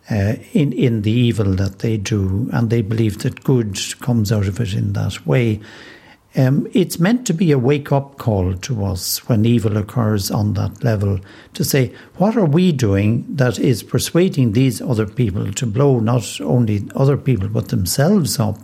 uh, 0.10 0.36
in 0.54 0.72
in 0.74 1.02
the 1.02 1.12
evil 1.12 1.56
that 1.56 1.80
they 1.80 1.98
do, 1.98 2.50
and 2.54 2.70
they 2.70 2.82
believe 2.82 3.20
that 3.20 3.44
good 3.44 3.78
comes 4.00 4.32
out 4.32 4.48
of 4.48 4.60
it 4.60 4.74
in 4.74 4.94
that 4.94 5.26
way. 5.26 5.60
Um, 6.36 6.68
it's 6.74 7.00
meant 7.00 7.26
to 7.28 7.34
be 7.34 7.52
a 7.52 7.58
wake 7.58 7.92
up 7.92 8.18
call 8.18 8.54
to 8.54 8.86
us 8.86 9.28
when 9.28 9.44
evil 9.44 9.76
occurs 9.76 10.30
on 10.30 10.54
that 10.54 10.84
level 10.84 11.20
to 11.56 11.64
say, 11.64 11.92
what 12.18 12.38
are 12.38 12.46
we 12.46 12.72
doing 12.72 13.26
that 13.28 13.58
is 13.58 13.82
persuading 13.82 14.52
these 14.52 14.80
other 14.80 15.08
people 15.08 15.52
to 15.54 15.66
blow 15.66 16.00
not 16.00 16.40
only 16.42 16.88
other 16.96 17.18
people 17.18 17.48
but 17.50 17.70
themselves 17.70 18.40
up? 18.40 18.60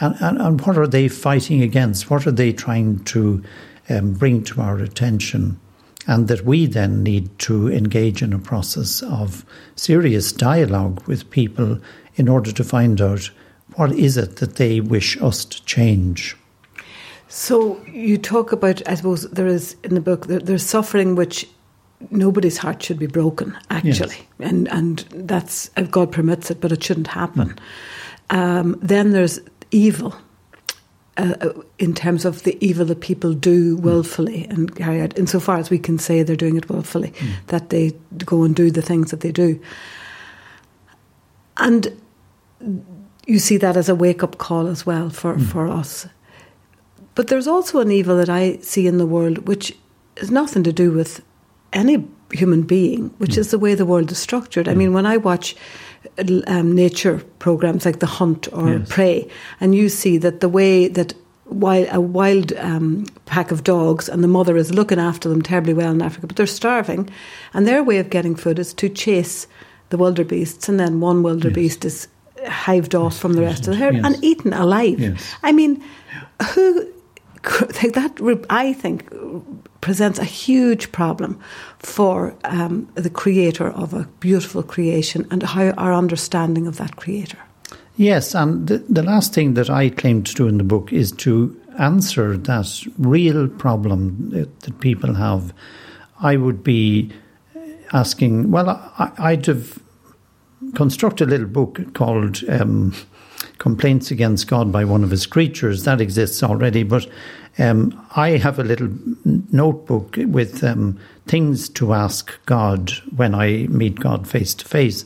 And, 0.00 0.16
and, 0.20 0.40
and 0.40 0.60
what 0.62 0.78
are 0.78 0.86
they 0.86 1.08
fighting 1.08 1.62
against? 1.62 2.10
What 2.10 2.26
are 2.26 2.32
they 2.32 2.52
trying 2.52 3.04
to 3.04 3.42
um, 3.88 4.14
bring 4.14 4.42
to 4.44 4.60
our 4.60 4.78
attention? 4.78 5.60
and 6.06 6.28
that 6.28 6.44
we 6.44 6.66
then 6.66 7.02
need 7.02 7.38
to 7.38 7.70
engage 7.70 8.22
in 8.22 8.32
a 8.32 8.38
process 8.38 9.02
of 9.02 9.44
serious 9.76 10.32
dialogue 10.32 11.06
with 11.06 11.30
people 11.30 11.78
in 12.16 12.28
order 12.28 12.50
to 12.52 12.64
find 12.64 13.00
out 13.00 13.30
what 13.76 13.92
is 13.92 14.16
it 14.16 14.36
that 14.36 14.56
they 14.56 14.80
wish 14.80 15.20
us 15.22 15.44
to 15.44 15.64
change. 15.64 16.36
So 17.28 17.80
you 17.86 18.18
talk 18.18 18.50
about, 18.50 18.86
I 18.88 18.94
suppose, 18.94 19.22
there 19.30 19.46
is 19.46 19.76
in 19.84 19.94
the 19.94 20.00
book 20.00 20.26
there, 20.26 20.40
there's 20.40 20.66
suffering 20.66 21.14
which 21.14 21.46
nobody's 22.10 22.58
heart 22.58 22.82
should 22.82 22.98
be 22.98 23.06
broken, 23.06 23.56
actually, 23.70 24.16
yes. 24.16 24.50
and 24.50 24.68
and 24.68 24.98
that's 25.14 25.68
God 25.90 26.10
permits 26.10 26.50
it, 26.50 26.60
but 26.60 26.72
it 26.72 26.82
shouldn't 26.82 27.06
happen. 27.06 27.54
Mm. 28.30 28.36
Um, 28.36 28.78
then 28.82 29.12
there's 29.12 29.38
evil, 29.70 30.14
uh, 31.16 31.34
uh, 31.40 31.52
in 31.78 31.94
terms 31.94 32.24
of 32.24 32.44
the 32.44 32.56
evil 32.64 32.86
that 32.86 33.00
people 33.00 33.32
do 33.32 33.76
willfully 33.76 34.46
and 34.46 34.74
carry 34.74 35.00
out, 35.00 35.18
insofar 35.18 35.58
as 35.58 35.70
we 35.70 35.78
can 35.78 35.98
say 35.98 36.22
they're 36.22 36.36
doing 36.36 36.56
it 36.56 36.68
willfully, 36.68 37.10
mm. 37.10 37.32
that 37.48 37.70
they 37.70 37.92
go 38.24 38.42
and 38.42 38.56
do 38.56 38.70
the 38.70 38.82
things 38.82 39.10
that 39.10 39.20
they 39.20 39.32
do. 39.32 39.60
And 41.56 42.00
you 43.26 43.38
see 43.38 43.56
that 43.58 43.76
as 43.76 43.88
a 43.88 43.94
wake 43.94 44.22
up 44.22 44.38
call 44.38 44.66
as 44.66 44.86
well 44.86 45.10
for, 45.10 45.34
mm. 45.34 45.44
for 45.44 45.68
us. 45.68 46.06
But 47.14 47.28
there's 47.28 47.46
also 47.46 47.80
an 47.80 47.90
evil 47.90 48.16
that 48.16 48.30
I 48.30 48.58
see 48.58 48.86
in 48.86 48.98
the 48.98 49.06
world 49.06 49.46
which 49.46 49.76
has 50.16 50.30
nothing 50.30 50.62
to 50.62 50.72
do 50.72 50.90
with 50.90 51.22
any 51.72 52.06
human 52.32 52.62
being, 52.62 53.08
which 53.18 53.32
mm. 53.32 53.38
is 53.38 53.50
the 53.50 53.58
way 53.58 53.74
the 53.74 53.84
world 53.84 54.10
is 54.10 54.18
structured. 54.18 54.68
I 54.68 54.74
mm. 54.74 54.78
mean, 54.78 54.92
when 54.92 55.06
I 55.06 55.16
watch 55.16 55.56
um, 56.46 56.74
nature 56.74 57.22
programs 57.38 57.84
like 57.84 58.00
The 58.00 58.06
Hunt 58.06 58.48
or 58.52 58.78
yes. 58.78 58.88
Prey, 58.88 59.28
and 59.60 59.74
you 59.74 59.88
see 59.88 60.18
that 60.18 60.40
the 60.40 60.48
way 60.48 60.88
that 60.88 61.14
while 61.44 61.86
a 61.90 62.00
wild 62.00 62.52
um, 62.54 63.06
pack 63.26 63.50
of 63.50 63.64
dogs 63.64 64.08
and 64.08 64.22
the 64.22 64.28
mother 64.28 64.56
is 64.56 64.72
looking 64.72 65.00
after 65.00 65.28
them 65.28 65.42
terribly 65.42 65.74
well 65.74 65.90
in 65.90 66.00
Africa, 66.00 66.26
but 66.26 66.36
they're 66.36 66.46
starving, 66.46 67.10
and 67.54 67.66
their 67.66 67.82
way 67.82 67.98
of 67.98 68.10
getting 68.10 68.34
food 68.36 68.58
is 68.58 68.72
to 68.74 68.88
chase 68.88 69.46
the 69.90 69.96
wildebeests, 69.96 70.68
and 70.68 70.78
then 70.78 71.00
one 71.00 71.22
wildebeest 71.22 71.84
yes. 71.84 71.92
is 71.94 72.08
hived 72.46 72.94
off 72.94 73.16
from 73.16 73.34
the 73.34 73.42
rest 73.42 73.66
of 73.66 73.74
the 73.74 73.76
herd 73.76 73.96
yes. 73.96 74.04
and 74.04 74.24
eaten 74.24 74.52
alive. 74.52 74.98
I 75.42 75.52
mean, 75.52 75.82
who 76.54 76.86
that 77.42 78.44
I 78.50 78.72
think 78.74 79.10
presents 79.80 80.18
a 80.18 80.24
huge 80.24 80.92
problem 80.92 81.40
for 81.78 82.34
um, 82.44 82.88
the 82.94 83.10
creator 83.10 83.70
of 83.70 83.94
a 83.94 84.06
beautiful 84.20 84.62
creation 84.62 85.26
and 85.30 85.42
how 85.42 85.70
our 85.70 85.92
understanding 85.92 86.66
of 86.66 86.76
that 86.76 86.96
creator. 86.96 87.38
Yes, 87.96 88.34
and 88.34 88.66
the, 88.66 88.78
the 88.78 89.02
last 89.02 89.34
thing 89.34 89.54
that 89.54 89.68
I 89.68 89.90
claim 89.90 90.22
to 90.22 90.34
do 90.34 90.48
in 90.48 90.58
the 90.58 90.64
book 90.64 90.92
is 90.92 91.12
to 91.12 91.60
answer 91.78 92.36
that 92.36 92.82
real 92.98 93.48
problem 93.48 94.30
that, 94.30 94.60
that 94.60 94.80
people 94.80 95.14
have. 95.14 95.52
I 96.20 96.36
would 96.36 96.62
be 96.62 97.10
asking, 97.92 98.50
well, 98.50 98.68
I, 98.98 99.34
would 99.34 99.46
have 99.46 99.78
constructed 100.74 101.28
a 101.28 101.30
little 101.30 101.46
book 101.46 101.94
called 101.94 102.42
um, 102.48 102.94
Complaints 103.60 104.10
Against 104.10 104.48
God 104.48 104.72
by 104.72 104.84
One 104.84 105.04
of 105.04 105.10
His 105.10 105.26
Creatures. 105.26 105.84
That 105.84 106.00
exists 106.00 106.42
already, 106.42 106.82
but 106.82 107.06
um, 107.58 108.06
I 108.16 108.30
have 108.30 108.58
a 108.58 108.64
little 108.64 108.88
notebook 109.52 110.16
with 110.16 110.64
um, 110.64 110.98
things 111.26 111.68
to 111.68 111.92
ask 111.92 112.32
God 112.46 112.90
when 113.14 113.34
I 113.34 113.66
meet 113.68 114.00
God 114.00 114.26
face 114.26 114.54
to 114.54 114.64
face. 114.64 115.04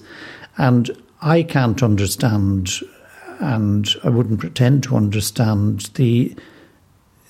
And 0.57 0.97
I 1.21 1.43
can't 1.43 1.83
understand, 1.83 2.71
and 3.41 3.89
I 4.05 4.09
wouldn't 4.09 4.41
pretend 4.41 4.85
to 4.85 4.97
understand 4.97 5.91
the 5.95 6.35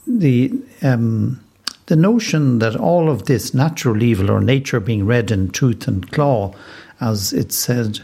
the 0.06 0.52
um, 0.82 1.40
the 1.86 1.96
notion 1.96 2.58
that 2.58 2.76
all 2.76 3.08
of 3.08 3.24
this 3.24 3.54
natural 3.54 4.02
evil 4.02 4.30
or 4.30 4.40
nature 4.42 4.78
being 4.78 5.06
red 5.06 5.30
in 5.30 5.48
tooth 5.50 5.88
and 5.88 6.10
claw, 6.12 6.54
as 7.00 7.32
it 7.32 7.50
said, 7.50 8.00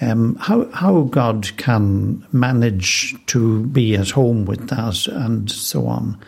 um, 0.00 0.36
how 0.36 0.68
how 0.70 1.02
God 1.02 1.56
can 1.56 2.26
manage 2.32 3.14
to 3.26 3.66
be 3.66 3.94
at 3.96 4.10
home 4.10 4.44
with 4.44 4.68
that 4.68 5.06
and 5.06 5.50
so 5.50 5.86
on. 5.86 6.18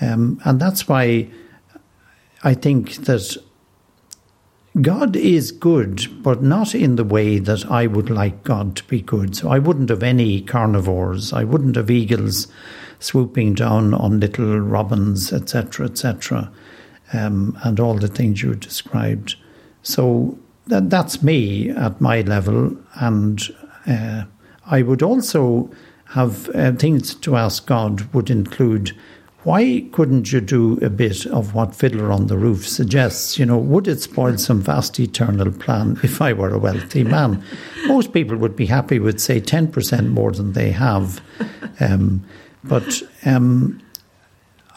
Um, 0.00 0.40
and 0.44 0.60
that's 0.60 0.88
why 0.88 1.28
I 2.42 2.54
think 2.54 2.96
that 3.04 3.36
God 4.80 5.16
is 5.16 5.52
good, 5.52 6.22
but 6.22 6.42
not 6.42 6.74
in 6.74 6.96
the 6.96 7.04
way 7.04 7.38
that 7.38 7.70
I 7.70 7.86
would 7.86 8.08
like 8.08 8.42
God 8.42 8.74
to 8.76 8.84
be 8.84 9.02
good. 9.02 9.36
So 9.36 9.50
I 9.50 9.58
wouldn't 9.58 9.90
have 9.90 10.02
any 10.02 10.40
carnivores. 10.40 11.32
I 11.32 11.44
wouldn't 11.44 11.76
have 11.76 11.90
eagles 11.90 12.48
swooping 12.98 13.54
down 13.54 13.92
on 13.92 14.20
little 14.20 14.58
robins, 14.60 15.32
etc., 15.32 15.86
etc., 15.86 16.50
um, 17.12 17.58
and 17.62 17.78
all 17.78 17.94
the 17.94 18.08
things 18.08 18.42
you 18.42 18.54
described. 18.54 19.36
So 19.82 20.38
that, 20.66 20.90
that's 20.90 21.22
me 21.22 21.70
at 21.70 22.00
my 22.00 22.22
level, 22.22 22.76
and 22.94 23.42
uh, 23.86 24.24
I 24.66 24.82
would 24.82 25.02
also 25.02 25.70
have 26.06 26.48
uh, 26.50 26.72
things 26.72 27.14
to 27.14 27.36
ask 27.36 27.66
God 27.66 28.12
would 28.12 28.30
include 28.30 28.92
why 29.44 29.84
couldn't 29.90 30.30
you 30.30 30.40
do 30.40 30.78
a 30.82 30.90
bit 30.90 31.26
of 31.26 31.52
what 31.52 31.74
Fiddler 31.74 32.12
on 32.12 32.28
the 32.28 32.36
Roof 32.36 32.66
suggests? 32.68 33.38
You 33.38 33.46
know, 33.46 33.58
would 33.58 33.88
it 33.88 34.00
spoil 34.00 34.38
some 34.38 34.60
vast 34.60 35.00
eternal 35.00 35.50
plan 35.50 35.98
if 36.04 36.22
I 36.22 36.32
were 36.32 36.50
a 36.50 36.58
wealthy 36.58 37.02
man? 37.02 37.42
Most 37.86 38.12
people 38.12 38.36
would 38.36 38.54
be 38.54 38.66
happy 38.66 39.00
with, 39.00 39.20
say, 39.20 39.40
10% 39.40 40.10
more 40.10 40.30
than 40.30 40.52
they 40.52 40.70
have. 40.70 41.20
Um, 41.80 42.24
but 42.62 43.02
um, 43.26 43.82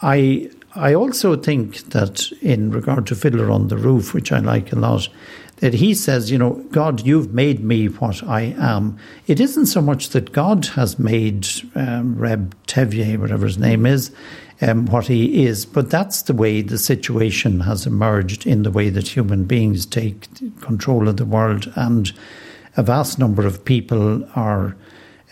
I, 0.02 0.50
I 0.74 0.94
also 0.94 1.36
think 1.36 1.90
that 1.90 2.32
in 2.42 2.72
regard 2.72 3.06
to 3.06 3.14
Fiddler 3.14 3.52
on 3.52 3.68
the 3.68 3.76
Roof, 3.76 4.14
which 4.14 4.32
I 4.32 4.40
like 4.40 4.72
a 4.72 4.76
lot, 4.76 5.08
that 5.56 5.74
he 5.74 5.94
says, 5.94 6.30
you 6.30 6.38
know, 6.38 6.54
God, 6.70 7.06
you've 7.06 7.32
made 7.32 7.64
me 7.64 7.86
what 7.86 8.22
I 8.22 8.54
am. 8.58 8.98
It 9.26 9.40
isn't 9.40 9.66
so 9.66 9.80
much 9.80 10.10
that 10.10 10.32
God 10.32 10.66
has 10.66 10.98
made 10.98 11.46
um, 11.74 12.16
Reb 12.16 12.54
Tevier, 12.66 13.18
whatever 13.18 13.46
his 13.46 13.56
name 13.56 13.86
is, 13.86 14.10
um, 14.60 14.86
what 14.86 15.06
he 15.06 15.46
is. 15.46 15.64
But 15.64 15.90
that's 15.90 16.22
the 16.22 16.34
way 16.34 16.60
the 16.60 16.78
situation 16.78 17.60
has 17.60 17.86
emerged 17.86 18.46
in 18.46 18.64
the 18.64 18.70
way 18.70 18.90
that 18.90 19.08
human 19.08 19.44
beings 19.44 19.86
take 19.86 20.28
control 20.60 21.08
of 21.08 21.16
the 21.16 21.24
world, 21.24 21.72
and 21.74 22.12
a 22.76 22.82
vast 22.82 23.18
number 23.18 23.46
of 23.46 23.64
people 23.64 24.28
are. 24.34 24.76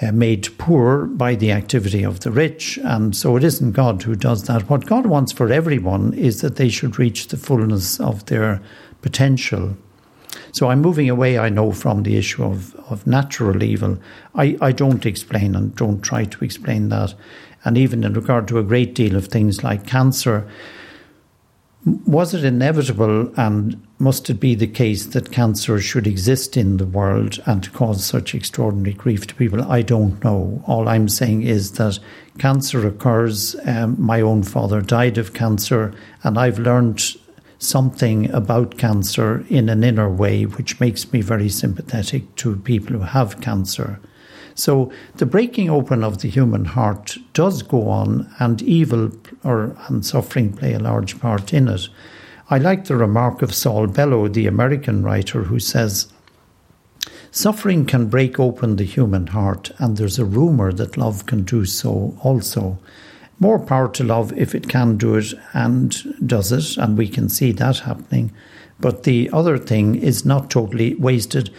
Uh, 0.02 0.10
made 0.10 0.48
poor 0.58 1.06
by 1.06 1.36
the 1.36 1.52
activity 1.52 2.02
of 2.02 2.18
the 2.18 2.30
rich. 2.32 2.80
And 2.82 3.14
so 3.14 3.36
it 3.36 3.44
isn't 3.44 3.72
God 3.72 4.02
who 4.02 4.16
does 4.16 4.42
that. 4.42 4.68
What 4.68 4.86
God 4.86 5.06
wants 5.06 5.30
for 5.30 5.52
everyone 5.52 6.12
is 6.14 6.40
that 6.40 6.56
they 6.56 6.68
should 6.68 6.98
reach 6.98 7.28
the 7.28 7.36
fullness 7.36 8.00
of 8.00 8.26
their 8.26 8.60
potential. 9.02 9.76
So 10.52 10.68
I'm 10.68 10.80
moving 10.80 11.10
away, 11.10 11.38
I 11.38 11.48
know, 11.48 11.72
from 11.72 12.02
the 12.02 12.16
issue 12.16 12.44
of, 12.44 12.74
of 12.90 13.06
natural 13.06 13.62
evil. 13.62 13.98
I, 14.34 14.56
I 14.60 14.72
don't 14.72 15.06
explain 15.06 15.54
and 15.54 15.74
don't 15.76 16.00
try 16.00 16.24
to 16.24 16.44
explain 16.44 16.88
that 16.88 17.14
and 17.64 17.78
even 17.78 18.04
in 18.04 18.12
regard 18.12 18.46
to 18.48 18.58
a 18.58 18.62
great 18.62 18.94
deal 18.94 19.16
of 19.16 19.28
things 19.28 19.64
like 19.64 19.86
cancer. 19.86 20.46
Was 22.06 22.32
it 22.32 22.44
inevitable 22.44 23.32
and 23.38 23.86
must 23.98 24.30
it 24.30 24.40
be 24.40 24.54
the 24.54 24.66
case 24.66 25.06
that 25.06 25.32
cancer 25.32 25.80
should 25.80 26.06
exist 26.06 26.56
in 26.56 26.78
the 26.78 26.86
world 26.86 27.40
and 27.46 27.70
cause 27.74 28.04
such 28.04 28.34
extraordinary 28.34 28.94
grief 28.94 29.26
to 29.26 29.34
people? 29.34 29.62
I 29.62 29.82
don't 29.82 30.22
know. 30.24 30.62
All 30.66 30.88
I'm 30.88 31.08
saying 31.08 31.42
is 31.42 31.72
that 31.72 31.98
cancer 32.38 32.86
occurs. 32.86 33.54
Um, 33.66 33.96
my 33.98 34.20
own 34.20 34.42
father 34.42 34.80
died 34.80 35.18
of 35.18 35.34
cancer, 35.34 35.94
and 36.22 36.38
I've 36.38 36.58
learned 36.58 37.16
something 37.64 38.30
about 38.30 38.78
cancer 38.78 39.44
in 39.48 39.68
an 39.68 39.82
inner 39.82 40.08
way, 40.08 40.44
which 40.44 40.80
makes 40.80 41.12
me 41.12 41.20
very 41.20 41.48
sympathetic 41.48 42.34
to 42.36 42.56
people 42.56 42.96
who 42.96 43.02
have 43.02 43.40
cancer. 43.40 44.00
So 44.54 44.92
the 45.16 45.26
breaking 45.26 45.68
open 45.68 46.04
of 46.04 46.18
the 46.18 46.28
human 46.28 46.64
heart 46.64 47.16
does 47.32 47.62
go 47.62 47.88
on, 47.88 48.32
and 48.38 48.62
evil 48.62 49.10
or 49.42 49.76
and 49.88 50.06
suffering 50.06 50.52
play 50.52 50.74
a 50.74 50.78
large 50.78 51.18
part 51.18 51.52
in 51.52 51.68
it. 51.68 51.88
I 52.50 52.58
like 52.58 52.84
the 52.84 52.96
remark 52.96 53.42
of 53.42 53.54
Saul 53.54 53.86
Bellow, 53.86 54.28
the 54.28 54.46
American 54.46 55.02
writer, 55.02 55.44
who 55.44 55.58
says, 55.58 56.08
Suffering 57.30 57.84
can 57.84 58.06
break 58.06 58.38
open 58.38 58.76
the 58.76 58.84
human 58.84 59.26
heart, 59.28 59.72
and 59.78 59.96
there's 59.96 60.20
a 60.20 60.24
rumour 60.24 60.72
that 60.72 60.96
love 60.96 61.26
can 61.26 61.42
do 61.42 61.64
so 61.64 62.16
also. 62.22 62.78
More 63.38 63.58
power 63.58 63.88
to 63.88 64.04
love 64.04 64.32
if 64.36 64.54
it 64.54 64.68
can 64.68 64.96
do 64.96 65.16
it 65.16 65.34
and 65.52 65.92
does 66.26 66.52
it, 66.52 66.76
and 66.76 66.96
we 66.96 67.08
can 67.08 67.28
see 67.28 67.52
that 67.52 67.80
happening. 67.80 68.32
But 68.80 69.02
the 69.04 69.30
other 69.32 69.58
thing 69.58 69.94
is 69.96 70.24
not 70.24 70.50
totally 70.50 70.94
wasted. 70.94 71.50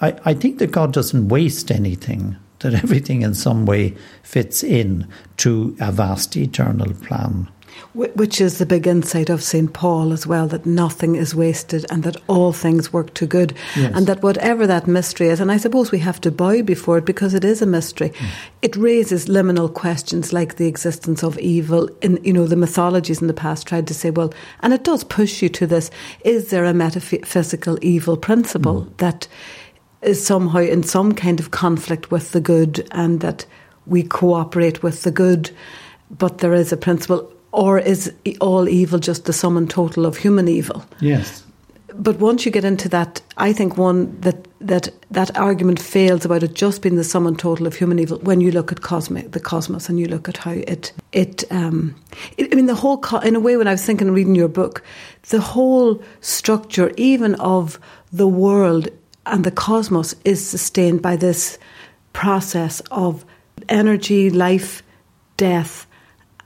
I, 0.00 0.16
I 0.24 0.34
think 0.34 0.58
that 0.58 0.72
God 0.72 0.92
doesn't 0.92 1.28
waste 1.28 1.70
anything 1.70 2.36
that 2.60 2.74
everything 2.84 3.22
in 3.22 3.34
some 3.34 3.66
way 3.66 3.94
fits 4.22 4.62
in 4.62 5.06
to 5.38 5.76
a 5.80 5.92
vast 5.92 6.36
eternal 6.36 6.92
plan. 6.94 7.48
Which 7.94 8.40
is 8.40 8.58
the 8.58 8.66
big 8.66 8.86
insight 8.86 9.28
of 9.28 9.42
St. 9.42 9.72
Paul 9.72 10.12
as 10.12 10.26
well 10.26 10.46
that 10.48 10.64
nothing 10.64 11.14
is 11.14 11.34
wasted 11.34 11.84
and 11.90 12.02
that 12.04 12.16
all 12.26 12.52
things 12.52 12.92
work 12.92 13.12
to 13.14 13.26
good. 13.26 13.54
Yes. 13.76 13.92
And 13.94 14.06
that 14.06 14.22
whatever 14.22 14.66
that 14.66 14.86
mystery 14.86 15.28
is, 15.28 15.40
and 15.40 15.52
I 15.52 15.58
suppose 15.58 15.92
we 15.92 15.98
have 15.98 16.20
to 16.22 16.30
bow 16.30 16.62
before 16.62 16.98
it 16.98 17.04
because 17.04 17.34
it 17.34 17.44
is 17.44 17.60
a 17.60 17.66
mystery, 17.66 18.10
mm. 18.10 18.28
it 18.62 18.76
raises 18.76 19.26
liminal 19.26 19.72
questions 19.72 20.32
like 20.32 20.56
the 20.56 20.66
existence 20.66 21.22
of 21.22 21.38
evil. 21.38 21.88
In, 22.00 22.22
you 22.24 22.32
know, 22.32 22.46
the 22.46 22.56
mythologies 22.56 23.20
in 23.20 23.26
the 23.26 23.34
past 23.34 23.66
tried 23.66 23.86
to 23.88 23.94
say, 23.94 24.10
well, 24.10 24.32
and 24.60 24.72
it 24.72 24.84
does 24.84 25.04
push 25.04 25.42
you 25.42 25.48
to 25.50 25.66
this 25.66 25.90
is 26.24 26.50
there 26.50 26.64
a 26.64 26.74
metaphysical 26.74 27.78
evil 27.82 28.16
principle 28.16 28.82
mm. 28.82 28.96
that 28.98 29.28
is 30.02 30.24
somehow 30.24 30.60
in 30.60 30.82
some 30.82 31.12
kind 31.12 31.40
of 31.40 31.50
conflict 31.50 32.10
with 32.10 32.32
the 32.32 32.40
good 32.40 32.86
and 32.90 33.20
that 33.20 33.46
we 33.86 34.02
cooperate 34.02 34.82
with 34.82 35.02
the 35.02 35.10
good, 35.10 35.50
but 36.10 36.38
there 36.38 36.54
is 36.54 36.72
a 36.72 36.76
principle, 36.76 37.32
or 37.52 37.78
is 37.78 38.12
all 38.40 38.68
evil 38.68 38.98
just 38.98 39.26
the 39.26 39.32
sum 39.32 39.56
and 39.56 39.68
total 39.70 40.06
of 40.06 40.16
human 40.16 40.48
evil? 40.48 40.84
Yes. 41.00 41.44
But 41.94 42.18
once 42.18 42.46
you 42.46 42.50
get 42.50 42.64
into 42.64 42.88
that, 42.88 43.20
I 43.36 43.52
think 43.52 43.76
one 43.76 44.18
that 44.20 44.48
that 44.60 44.88
that 45.10 45.36
argument 45.36 45.78
fails 45.78 46.24
about 46.24 46.42
it 46.42 46.54
just 46.54 46.80
being 46.80 46.96
the 46.96 47.04
sum 47.04 47.26
and 47.26 47.38
total 47.38 47.66
of 47.66 47.74
human 47.74 47.98
evil. 47.98 48.18
When 48.20 48.40
you 48.40 48.50
look 48.50 48.72
at 48.72 48.80
cosmic, 48.80 49.32
the 49.32 49.40
cosmos, 49.40 49.90
and 49.90 50.00
you 50.00 50.06
look 50.06 50.28
at 50.28 50.38
how 50.38 50.52
it 50.52 50.92
it, 51.12 51.44
um, 51.50 51.94
it 52.38 52.50
I 52.50 52.56
mean, 52.56 52.66
the 52.66 52.74
whole 52.74 52.98
co- 52.98 53.18
in 53.18 53.36
a 53.36 53.40
way. 53.40 53.58
When 53.58 53.68
I 53.68 53.72
was 53.72 53.84
thinking, 53.84 54.10
reading 54.10 54.34
your 54.34 54.48
book, 54.48 54.82
the 55.28 55.40
whole 55.40 56.02
structure, 56.22 56.92
even 56.96 57.34
of 57.34 57.78
the 58.10 58.28
world, 58.28 58.88
and 59.26 59.44
the 59.44 59.50
cosmos 59.50 60.14
is 60.24 60.44
sustained 60.46 61.02
by 61.02 61.16
this 61.16 61.58
process 62.14 62.80
of 62.90 63.26
energy, 63.68 64.30
life, 64.30 64.82
death, 65.36 65.86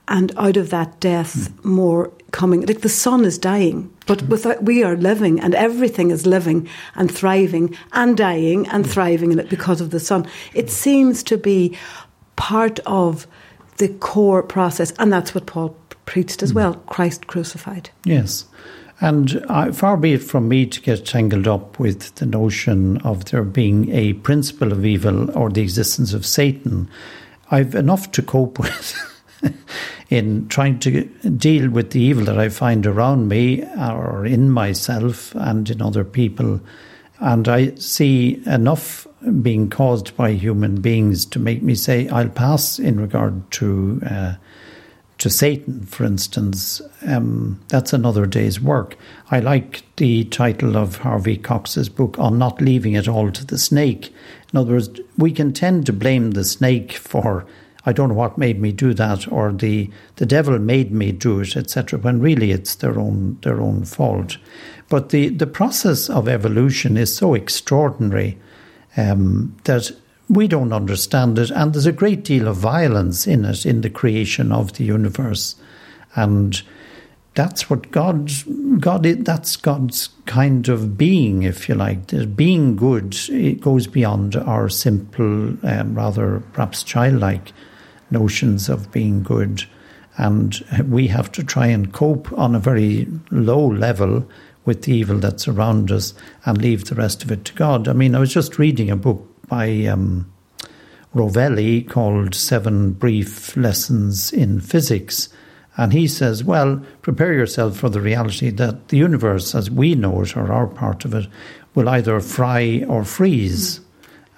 and 0.07 0.31
out 0.37 0.57
of 0.57 0.69
that 0.69 0.99
death, 0.99 1.35
mm. 1.35 1.65
more 1.65 2.11
coming. 2.31 2.65
Like 2.65 2.81
the 2.81 2.89
sun 2.89 3.25
is 3.25 3.37
dying, 3.37 3.93
but 4.05 4.19
mm. 4.19 4.29
without, 4.29 4.63
we 4.63 4.83
are 4.83 4.95
living, 4.95 5.39
and 5.39 5.55
everything 5.55 6.11
is 6.11 6.25
living 6.25 6.67
and 6.95 7.11
thriving 7.11 7.77
and 7.93 8.17
dying 8.17 8.67
and 8.69 8.85
mm. 8.85 8.89
thriving 8.89 9.31
in 9.31 9.39
it 9.39 9.49
because 9.49 9.81
of 9.81 9.91
the 9.91 9.99
sun. 9.99 10.27
It 10.53 10.69
seems 10.69 11.23
to 11.23 11.37
be 11.37 11.77
part 12.35 12.79
of 12.85 13.27
the 13.77 13.89
core 13.89 14.43
process, 14.43 14.91
and 14.99 15.11
that's 15.11 15.35
what 15.35 15.45
Paul 15.45 15.75
preached 16.05 16.41
as 16.41 16.51
hmm. 16.51 16.57
well 16.57 16.73
Christ 16.87 17.27
crucified. 17.27 17.89
Yes. 18.05 18.45
And 18.99 19.45
uh, 19.47 19.71
far 19.71 19.95
be 19.95 20.13
it 20.13 20.23
from 20.23 20.47
me 20.47 20.65
to 20.65 20.81
get 20.81 21.05
tangled 21.05 21.47
up 21.47 21.77
with 21.77 22.15
the 22.15 22.25
notion 22.25 22.97
of 23.01 23.25
there 23.25 23.43
being 23.43 23.91
a 23.91 24.13
principle 24.13 24.71
of 24.71 24.83
evil 24.83 25.29
or 25.37 25.51
the 25.51 25.61
existence 25.61 26.13
of 26.13 26.25
Satan. 26.25 26.89
I've 27.51 27.75
enough 27.75 28.11
to 28.13 28.23
cope 28.23 28.57
with 28.59 29.16
in 30.09 30.47
trying 30.47 30.79
to 30.79 31.03
deal 31.37 31.69
with 31.69 31.91
the 31.91 31.99
evil 31.99 32.25
that 32.25 32.37
I 32.37 32.49
find 32.49 32.85
around 32.85 33.27
me 33.27 33.63
or 33.63 34.25
in 34.25 34.49
myself 34.49 35.35
and 35.35 35.69
in 35.69 35.81
other 35.81 36.03
people. 36.03 36.61
And 37.19 37.47
I 37.47 37.75
see 37.75 38.41
enough 38.45 39.07
being 39.41 39.69
caused 39.69 40.15
by 40.15 40.31
human 40.31 40.81
beings 40.81 41.25
to 41.27 41.39
make 41.39 41.63
me 41.63 41.75
say, 41.75 42.07
I'll 42.09 42.29
pass 42.29 42.79
in 42.79 42.99
regard 42.99 43.49
to. 43.51 44.01
Uh, 44.05 44.33
to 45.19 45.31
Satan, 45.31 45.83
for 45.87 46.03
instance, 46.03 46.79
um, 47.03 47.59
that's 47.69 47.91
another 47.91 48.27
day's 48.27 48.61
work. 48.61 48.95
I 49.31 49.39
like 49.39 49.81
the 49.95 50.25
title 50.25 50.77
of 50.77 50.97
Harvey 50.97 51.37
Cox's 51.37 51.89
book 51.89 52.19
on 52.19 52.37
not 52.37 52.61
leaving 52.61 52.93
it 52.93 53.07
all 53.07 53.31
to 53.31 53.43
the 53.43 53.57
snake. 53.57 54.13
In 54.53 54.59
other 54.59 54.73
words, 54.73 54.89
we 55.17 55.31
can 55.31 55.53
tend 55.53 55.87
to 55.87 55.93
blame 55.93 56.31
the 56.31 56.43
snake 56.43 56.93
for 56.93 57.47
I 57.87 57.93
don't 57.93 58.09
know 58.09 58.15
what 58.15 58.37
made 58.37 58.59
me 58.59 58.73
do 58.73 58.93
that, 58.95 59.31
or 59.31 59.53
the 59.53 59.89
the 60.17 60.25
devil 60.25 60.59
made 60.59 60.91
me 60.91 61.13
do 61.13 61.39
it, 61.39 61.55
etc. 61.55 61.97
When 61.97 62.19
really 62.19 62.51
it's 62.51 62.75
their 62.75 62.99
own 62.99 63.37
their 63.43 63.61
own 63.61 63.85
fault. 63.85 64.37
But 64.89 65.09
the 65.09 65.29
the 65.29 65.47
process 65.47 66.09
of 66.09 66.27
evolution 66.27 66.97
is 66.97 67.15
so 67.15 67.33
extraordinary 67.33 68.37
um, 68.97 69.55
that 69.63 69.89
we 70.27 70.49
don't 70.49 70.73
understand 70.73 71.39
it, 71.39 71.49
and 71.49 71.73
there's 71.73 71.85
a 71.85 71.93
great 71.93 72.25
deal 72.25 72.49
of 72.49 72.57
violence 72.57 73.25
in 73.25 73.45
it 73.45 73.65
in 73.65 73.79
the 73.79 73.89
creation 73.89 74.51
of 74.51 74.73
the 74.73 74.83
universe, 74.83 75.55
and 76.13 76.61
that's 77.35 77.69
what 77.69 77.91
God, 77.91 78.31
God, 78.81 79.03
that's 79.03 79.55
God's 79.55 80.09
kind 80.25 80.67
of 80.67 80.97
being, 80.97 81.43
if 81.43 81.69
you 81.69 81.75
like. 81.75 82.35
Being 82.35 82.75
good, 82.75 83.15
it 83.29 83.61
goes 83.61 83.87
beyond 83.87 84.35
our 84.35 84.67
simple, 84.67 85.55
um, 85.63 85.93
rather 85.93 86.41
perhaps 86.51 86.83
childlike 86.83 87.53
notions 88.09 88.69
of 88.69 88.91
being 88.91 89.23
good, 89.23 89.65
and 90.17 90.63
we 90.87 91.07
have 91.07 91.31
to 91.33 91.43
try 91.43 91.67
and 91.67 91.93
cope 91.93 92.31
on 92.33 92.55
a 92.55 92.59
very 92.59 93.07
low 93.31 93.65
level 93.65 94.27
with 94.65 94.83
the 94.83 94.93
evil 94.93 95.17
that's 95.17 95.47
around 95.47 95.91
us 95.91 96.13
and 96.45 96.61
leave 96.61 96.85
the 96.85 96.95
rest 96.95 97.23
of 97.23 97.31
it 97.31 97.45
to 97.45 97.53
God. 97.53 97.87
I 97.87 97.93
mean, 97.93 98.15
I 98.15 98.19
was 98.19 98.33
just 98.33 98.59
reading 98.59 98.89
a 98.89 98.95
book 98.95 99.25
by 99.47 99.85
um, 99.85 100.31
Rovelli 101.15 101.87
called 101.87 102.35
Seven 102.35 102.91
Brief 102.91 103.55
Lessons 103.55 104.33
in 104.33 104.59
Physics. 104.59 105.29
And 105.77 105.93
he 105.93 106.07
says, 106.07 106.43
well, 106.43 106.83
prepare 107.01 107.33
yourself 107.33 107.77
for 107.77 107.87
the 107.87 108.01
reality 108.01 108.49
that 108.49 108.89
the 108.89 108.97
universe 108.97 109.55
as 109.55 109.69
we 109.69 109.95
know 109.95 110.21
it, 110.23 110.35
or 110.35 110.51
our 110.51 110.67
part 110.67 111.05
of 111.05 111.13
it, 111.13 111.27
will 111.75 111.87
either 111.87 112.19
fry 112.19 112.83
or 112.87 113.03
freeze. 113.05 113.79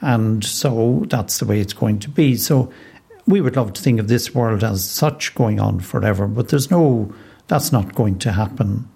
And 0.02 0.44
so 0.44 1.06
that's 1.08 1.40
the 1.40 1.46
way 1.46 1.60
it's 1.60 1.74
going 1.74 2.00
to 2.00 2.10
be. 2.10 2.36
So 2.36 2.72
we 3.30 3.42
would 3.42 3.56
love 3.56 3.74
to 3.74 3.82
think 3.82 4.00
of 4.00 4.08
this 4.08 4.34
world 4.34 4.64
as 4.64 4.84
such 4.84 5.36
going 5.36 5.60
on 5.60 5.80
forever, 5.80 6.28
but 6.28 6.50
there's 6.50 6.72
no, 6.72 7.14
that's 7.48 7.72
not 7.72 7.94
going 7.96 8.18
to 8.20 8.32
happen. 8.32 8.90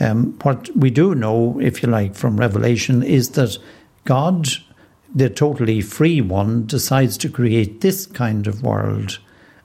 Um, 0.00 0.38
what 0.42 0.74
we 0.74 0.90
do 0.90 1.14
know, 1.14 1.60
if 1.60 1.82
you 1.82 1.88
like, 1.88 2.14
from 2.14 2.38
Revelation 2.38 3.02
is 3.02 3.30
that 3.30 3.58
God, 4.04 4.48
the 5.14 5.28
totally 5.28 5.82
free 5.82 6.22
one, 6.22 6.66
decides 6.66 7.18
to 7.18 7.28
create 7.28 7.82
this 7.82 8.06
kind 8.06 8.46
of 8.46 8.62
world 8.62 9.18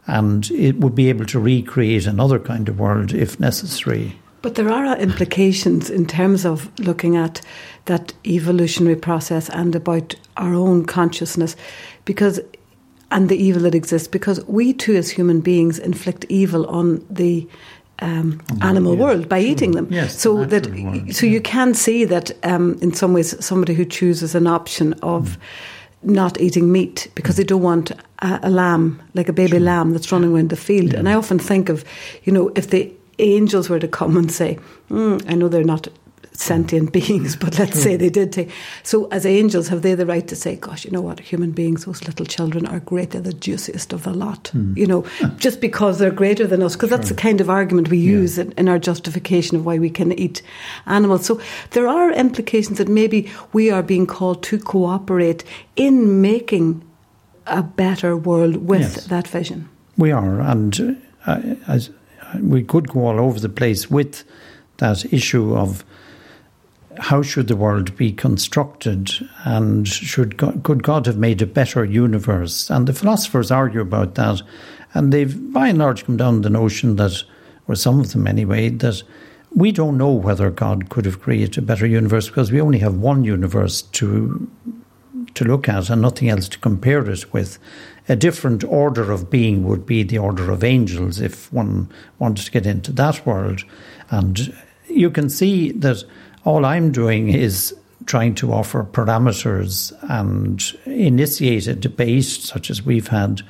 and 0.07 0.51
it 0.51 0.77
would 0.77 0.95
be 0.95 1.09
able 1.09 1.25
to 1.27 1.39
recreate 1.39 2.05
another 2.05 2.39
kind 2.39 2.67
of 2.67 2.79
world 2.79 3.13
if 3.13 3.39
necessary. 3.39 4.19
But 4.41 4.55
there 4.55 4.69
are 4.69 4.97
implications 4.97 5.89
in 5.89 6.05
terms 6.05 6.45
of 6.45 6.69
looking 6.79 7.15
at 7.15 7.41
that 7.85 8.13
evolutionary 8.25 8.95
process 8.95 9.49
and 9.49 9.75
about 9.75 10.15
our 10.35 10.53
own 10.53 10.85
consciousness 10.85 11.55
because 12.05 12.39
and 13.11 13.29
the 13.29 13.35
evil 13.35 13.61
that 13.63 13.75
exists 13.75 14.07
because 14.07 14.43
we 14.47 14.73
too 14.73 14.95
as 14.95 15.09
human 15.09 15.41
beings 15.41 15.77
inflict 15.77 16.25
evil 16.29 16.65
on 16.67 17.05
the 17.09 17.47
um, 17.99 18.41
animal 18.61 18.93
yes, 18.93 19.01
world 19.01 19.29
by 19.29 19.39
eating 19.39 19.71
them. 19.71 19.87
Yes, 19.91 20.19
so 20.19 20.43
that 20.45 20.67
world, 20.67 21.13
so 21.13 21.25
yeah. 21.25 21.33
you 21.33 21.41
can 21.41 21.73
see 21.73 22.03
that 22.05 22.31
um, 22.43 22.77
in 22.81 22.93
some 22.93 23.13
ways 23.13 23.43
somebody 23.43 23.73
who 23.75 23.85
chooses 23.85 24.33
an 24.33 24.47
option 24.47 24.93
of 25.03 25.37
mm. 26.03 26.11
not 26.11 26.41
eating 26.41 26.71
meat 26.71 27.09
because 27.13 27.35
mm. 27.35 27.39
they 27.39 27.43
don't 27.43 27.61
want 27.61 27.91
a, 27.91 28.39
a, 28.43 28.49
lamb 28.49 29.01
like 29.13 29.29
a 29.29 29.33
baby 29.33 29.51
sure. 29.51 29.59
lamb 29.59 29.91
that's 29.91 30.11
running 30.11 30.33
around 30.33 30.49
the 30.49 30.55
field. 30.55 30.93
Yeah. 30.93 30.99
And 30.99 31.07
I 31.07 31.13
often 31.13 31.37
think 31.37 31.69
of 31.69 31.85
you 32.23 32.33
know 32.33 32.51
if 32.55 32.71
the 32.71 32.91
angels 33.19 33.69
were 33.69 33.79
to 33.79 33.87
come 33.87 34.17
and 34.17 34.31
say, 34.31 34.57
mm, 34.89 35.23
I 35.29 35.35
know 35.35 35.47
they're 35.47 35.63
not 35.63 35.87
sentient 36.41 36.91
beings, 36.97 37.35
but 37.35 37.59
let's 37.59 37.81
say 37.81 37.95
they 37.95 38.09
did 38.09 38.33
take. 38.33 38.49
So, 38.83 39.07
as 39.11 39.25
angels, 39.25 39.67
have 39.67 39.81
they 39.81 39.93
the 39.95 40.05
right 40.05 40.27
to 40.27 40.35
say, 40.35 40.55
"Gosh, 40.55 40.85
you 40.85 40.91
know 40.91 41.01
what? 41.01 41.19
Human 41.19 41.51
beings, 41.51 41.85
those 41.85 42.03
little 42.03 42.25
children, 42.25 42.65
are 42.65 42.79
great. 42.79 43.11
They're 43.11 43.21
the 43.21 43.33
juiciest 43.33 43.93
of 43.93 44.03
the 44.03 44.13
lot." 44.13 44.51
Mm. 44.53 44.75
You 44.75 44.87
know, 44.87 45.05
just 45.37 45.61
because 45.61 45.99
they're 45.99 46.11
greater 46.11 46.47
than 46.47 46.63
us, 46.63 46.75
because 46.75 46.89
sure. 46.89 46.97
that's 46.97 47.09
the 47.09 47.15
kind 47.15 47.41
of 47.41 47.49
argument 47.49 47.89
we 47.89 47.97
use 47.97 48.37
yeah. 48.37 48.45
in, 48.45 48.51
in, 48.53 48.69
our 48.69 48.79
justification 48.79 49.57
of 49.57 49.65
why 49.65 49.77
we 49.77 49.89
can 49.89 50.11
eat 50.11 50.41
animals. 50.85 51.25
So, 51.25 51.39
there 51.71 51.87
are 51.87 52.11
implications 52.11 52.77
that 52.79 52.87
maybe 52.87 53.31
we 53.53 53.69
are 53.69 53.83
being 53.83 54.07
called 54.07 54.43
to 54.43 54.57
cooperate 54.57 55.43
in 55.75 56.21
making 56.21 56.83
a 57.47 57.63
better 57.63 58.15
world 58.15 58.67
with 58.67 58.81
yes. 58.81 59.05
that 59.05 59.27
vision. 59.27 59.69
We 59.97 60.11
are, 60.11 60.41
and 60.41 60.97
uh, 61.25 61.41
as 61.67 61.89
we 62.39 62.63
could 62.63 62.89
go 62.89 63.07
all 63.07 63.19
over 63.19 63.39
the 63.39 63.49
place 63.49 63.91
with 63.91 64.23
that 64.77 65.05
issue 65.13 65.55
of 65.55 65.83
how 67.01 67.23
should 67.23 67.47
the 67.47 67.55
world 67.55 67.97
be 67.97 68.11
constructed 68.11 69.11
and 69.43 69.87
should 69.87 70.37
God, 70.37 70.61
could 70.63 70.83
God 70.83 71.07
have 71.07 71.17
made 71.17 71.41
a 71.41 71.47
better 71.47 71.83
universe? 71.83 72.69
And 72.69 72.87
the 72.87 72.93
philosophers 72.93 73.49
argue 73.49 73.81
about 73.81 74.13
that. 74.15 74.43
And 74.93 75.11
they've 75.11 75.51
by 75.51 75.69
and 75.69 75.79
large 75.79 76.05
come 76.05 76.17
down 76.17 76.35
to 76.35 76.41
the 76.41 76.49
notion 76.51 76.97
that, 76.97 77.23
or 77.67 77.73
some 77.73 77.99
of 77.99 78.11
them 78.11 78.27
anyway, 78.27 78.69
that 78.69 79.01
we 79.49 79.71
don't 79.71 79.97
know 79.97 80.11
whether 80.11 80.51
God 80.51 80.89
could 80.89 81.05
have 81.05 81.19
created 81.19 81.57
a 81.57 81.63
better 81.63 81.87
universe 81.87 82.27
because 82.27 82.51
we 82.51 82.61
only 82.61 82.79
have 82.79 82.95
one 82.95 83.23
universe 83.23 83.81
to 83.81 84.47
to 85.33 85.45
look 85.45 85.67
at 85.69 85.89
and 85.89 86.01
nothing 86.01 86.29
else 86.29 86.49
to 86.49 86.59
compare 86.59 87.09
it 87.09 87.33
with. 87.33 87.57
A 88.09 88.15
different 88.15 88.63
order 88.63 89.11
of 89.11 89.29
being 89.29 89.63
would 89.63 89.85
be 89.85 90.03
the 90.03 90.17
order 90.17 90.51
of 90.51 90.63
angels 90.63 91.19
if 91.19 91.51
one 91.53 91.89
wanted 92.19 92.45
to 92.45 92.51
get 92.51 92.65
into 92.65 92.91
that 92.93 93.25
world. 93.25 93.63
And 94.09 94.53
you 94.87 95.09
can 95.09 95.29
see 95.29 95.71
that 95.71 96.03
all 96.43 96.65
I'm 96.65 96.91
doing 96.91 97.29
is 97.29 97.75
trying 98.05 98.35
to 98.35 98.51
offer 98.51 98.83
parameters 98.83 99.93
and 100.09 100.61
initiate 100.85 101.67
a 101.67 101.75
debate 101.75 102.23
such 102.23 102.69
as 102.69 102.83
we've 102.83 103.07
had 103.07 103.41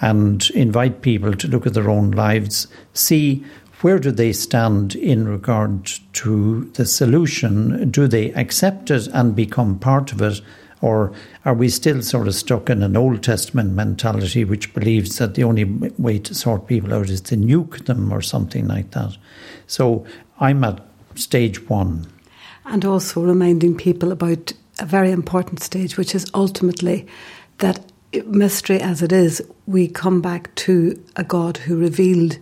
and 0.00 0.48
invite 0.50 1.02
people 1.02 1.34
to 1.34 1.48
look 1.48 1.66
at 1.66 1.74
their 1.74 1.90
own 1.90 2.12
lives, 2.12 2.68
see 2.94 3.44
where 3.80 3.98
do 3.98 4.10
they 4.10 4.32
stand 4.32 4.94
in 4.94 5.26
regard 5.26 5.90
to 6.12 6.64
the 6.74 6.86
solution? 6.86 7.90
Do 7.90 8.06
they 8.06 8.32
accept 8.34 8.90
it 8.90 9.08
and 9.08 9.34
become 9.34 9.78
part 9.78 10.12
of 10.12 10.22
it? 10.22 10.40
Or 10.82 11.12
are 11.44 11.54
we 11.54 11.68
still 11.68 12.00
sort 12.00 12.28
of 12.28 12.34
stuck 12.34 12.70
in 12.70 12.82
an 12.82 12.96
Old 12.96 13.22
Testament 13.22 13.72
mentality 13.72 14.44
which 14.44 14.72
believes 14.72 15.18
that 15.18 15.34
the 15.34 15.44
only 15.44 15.64
way 15.64 16.18
to 16.20 16.34
sort 16.34 16.66
people 16.66 16.94
out 16.94 17.10
is 17.10 17.20
to 17.22 17.36
nuke 17.36 17.84
them 17.84 18.12
or 18.12 18.22
something 18.22 18.66
like 18.66 18.92
that? 18.92 19.16
So 19.66 20.06
I'm 20.38 20.64
at 20.64 20.80
stage 21.14 21.68
one 21.68 22.06
and 22.70 22.84
also 22.84 23.22
reminding 23.22 23.76
people 23.76 24.12
about 24.12 24.52
a 24.78 24.86
very 24.86 25.10
important 25.10 25.62
stage, 25.62 25.96
which 25.96 26.14
is 26.14 26.26
ultimately 26.34 27.06
that 27.58 27.84
mystery 28.26 28.80
as 28.80 29.02
it 29.02 29.12
is, 29.12 29.42
we 29.66 29.86
come 29.86 30.20
back 30.20 30.54
to 30.56 31.02
a 31.16 31.24
God 31.24 31.58
who 31.58 31.76
revealed 31.76 32.38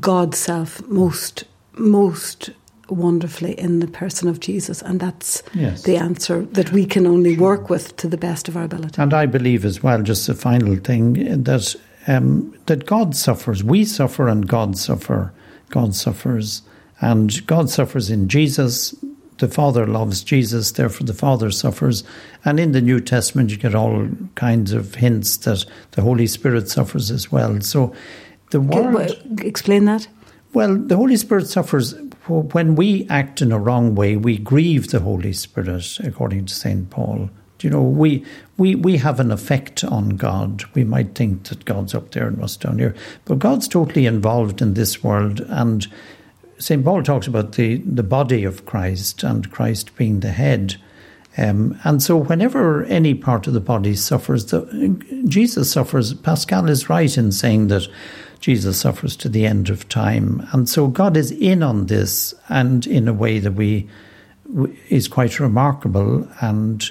God's 0.00 0.38
self 0.38 0.80
most 0.88 1.44
most 1.74 2.50
wonderfully 2.88 3.58
in 3.58 3.80
the 3.80 3.86
person 3.86 4.28
of 4.28 4.40
Jesus, 4.40 4.82
and 4.82 5.00
that's 5.00 5.42
yes. 5.54 5.82
the 5.84 5.96
answer 5.96 6.42
that 6.42 6.72
we 6.72 6.84
can 6.84 7.06
only 7.06 7.36
work 7.38 7.70
with 7.70 7.96
to 7.96 8.08
the 8.08 8.18
best 8.18 8.48
of 8.48 8.56
our 8.56 8.64
ability. 8.64 9.00
And 9.00 9.14
I 9.14 9.24
believe 9.24 9.64
as 9.64 9.82
well, 9.82 10.02
just 10.02 10.28
a 10.28 10.34
final 10.34 10.76
thing 10.76 11.42
that 11.44 11.74
um, 12.06 12.54
that 12.66 12.86
God 12.86 13.16
suffers, 13.16 13.62
we 13.62 13.84
suffer, 13.84 14.28
and 14.28 14.46
God 14.46 14.76
suffer. 14.76 15.32
God 15.70 15.94
suffers, 15.94 16.62
and 17.00 17.46
God 17.46 17.70
suffers 17.70 18.10
in 18.10 18.28
Jesus 18.28 18.94
the 19.42 19.48
Father 19.48 19.88
loves 19.88 20.22
Jesus, 20.22 20.70
therefore 20.70 21.04
the 21.04 21.12
Father 21.12 21.50
suffers. 21.50 22.04
And 22.44 22.60
in 22.60 22.70
the 22.70 22.80
New 22.80 23.00
Testament, 23.00 23.50
you 23.50 23.56
get 23.56 23.74
all 23.74 24.08
kinds 24.36 24.70
of 24.72 24.94
hints 24.94 25.36
that 25.38 25.64
the 25.90 26.02
Holy 26.02 26.28
Spirit 26.28 26.68
suffers 26.68 27.10
as 27.10 27.32
well. 27.32 27.60
So 27.60 27.92
the 28.50 28.60
world. 28.60 29.40
Explain 29.40 29.86
that. 29.86 30.06
Well, 30.52 30.76
the 30.76 30.96
Holy 30.96 31.16
Spirit 31.16 31.48
suffers 31.48 31.94
when 32.28 32.76
we 32.76 33.04
act 33.10 33.42
in 33.42 33.50
a 33.50 33.58
wrong 33.58 33.96
way, 33.96 34.14
we 34.14 34.38
grieve 34.38 34.92
the 34.92 35.00
Holy 35.00 35.32
Spirit, 35.32 35.98
according 36.04 36.46
to 36.46 36.54
St. 36.54 36.88
Paul. 36.88 37.28
Do 37.58 37.66
You 37.66 37.70
know, 37.72 37.82
we, 37.82 38.24
we, 38.58 38.76
we 38.76 38.98
have 38.98 39.18
an 39.18 39.32
effect 39.32 39.82
on 39.82 40.10
God. 40.10 40.62
We 40.74 40.84
might 40.84 41.16
think 41.16 41.48
that 41.48 41.64
God's 41.64 41.96
up 41.96 42.12
there 42.12 42.28
and 42.28 42.40
us 42.40 42.56
down 42.56 42.78
here, 42.78 42.94
but 43.24 43.40
God's 43.40 43.66
totally 43.66 44.06
involved 44.06 44.62
in 44.62 44.74
this 44.74 45.02
world 45.02 45.40
and 45.48 45.88
St. 46.62 46.84
Paul 46.84 47.02
talks 47.02 47.26
about 47.26 47.52
the, 47.52 47.78
the 47.78 48.04
body 48.04 48.44
of 48.44 48.64
Christ 48.66 49.24
and 49.24 49.50
Christ 49.50 49.96
being 49.96 50.20
the 50.20 50.30
head. 50.30 50.76
Um, 51.36 51.78
and 51.82 52.02
so, 52.02 52.16
whenever 52.16 52.84
any 52.84 53.14
part 53.14 53.46
of 53.46 53.54
the 53.54 53.60
body 53.60 53.96
suffers, 53.96 54.46
the, 54.46 55.24
Jesus 55.26 55.72
suffers. 55.72 56.14
Pascal 56.14 56.68
is 56.68 56.88
right 56.88 57.16
in 57.18 57.32
saying 57.32 57.68
that 57.68 57.88
Jesus 58.38 58.78
suffers 58.78 59.16
to 59.16 59.28
the 59.28 59.46
end 59.46 59.70
of 59.70 59.88
time. 59.88 60.46
And 60.52 60.68
so, 60.68 60.86
God 60.86 61.16
is 61.16 61.32
in 61.32 61.62
on 61.62 61.86
this, 61.86 62.34
and 62.48 62.86
in 62.86 63.08
a 63.08 63.14
way 63.14 63.38
that 63.38 63.54
we 63.54 63.88
is 64.88 65.08
quite 65.08 65.40
remarkable 65.40 66.28
and 66.40 66.84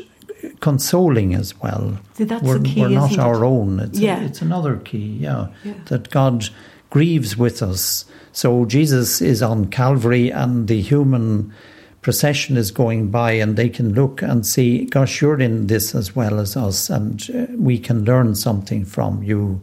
consoling 0.59 1.35
as 1.35 1.57
well. 1.61 1.97
See, 2.15 2.23
we're, 2.23 2.59
key, 2.59 2.81
we're 2.81 2.89
not 2.89 3.17
our 3.19 3.43
it? 3.43 3.47
own. 3.47 3.79
It's, 3.79 3.99
yeah. 3.99 4.21
A, 4.21 4.25
it's 4.25 4.41
another 4.41 4.77
key, 4.77 5.17
yeah, 5.19 5.47
yeah, 5.63 5.75
that 5.85 6.09
God 6.09 6.49
grieves 6.91 7.35
with 7.35 7.63
us 7.63 8.05
so 8.31 8.65
Jesus 8.65 9.21
is 9.21 9.41
on 9.41 9.67
Calvary 9.67 10.29
and 10.29 10.67
the 10.67 10.81
human 10.81 11.53
procession 12.01 12.57
is 12.57 12.71
going 12.71 13.11
by 13.11 13.33
and 13.33 13.57
they 13.57 13.69
can 13.69 13.93
look 13.93 14.21
and 14.21 14.45
see, 14.45 14.85
gosh, 14.85 15.21
you're 15.21 15.39
in 15.39 15.67
this 15.67 15.93
as 15.93 16.15
well 16.15 16.39
as 16.39 16.57
us, 16.57 16.89
and 16.89 17.29
uh, 17.35 17.45
we 17.57 17.77
can 17.77 18.05
learn 18.05 18.35
something 18.35 18.85
from 18.85 19.23
you. 19.23 19.61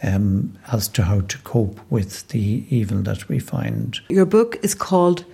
Um, 0.00 0.56
as 0.70 0.86
to 0.90 1.02
how 1.02 1.22
to 1.22 1.38
cope 1.38 1.80
with 1.90 2.28
the 2.28 2.64
evil 2.68 3.02
that 3.02 3.28
we 3.28 3.40
find. 3.40 3.98
Your 4.08 4.26
book 4.26 4.56
is 4.62 4.72
called 4.72 5.24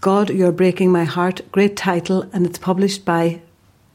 God, 0.00 0.30
You're 0.30 0.52
Breaking 0.52 0.92
My 0.92 1.02
Heart. 1.02 1.40
Great 1.50 1.76
title, 1.76 2.30
and 2.32 2.46
it's 2.46 2.56
published 2.56 3.04
by. 3.04 3.40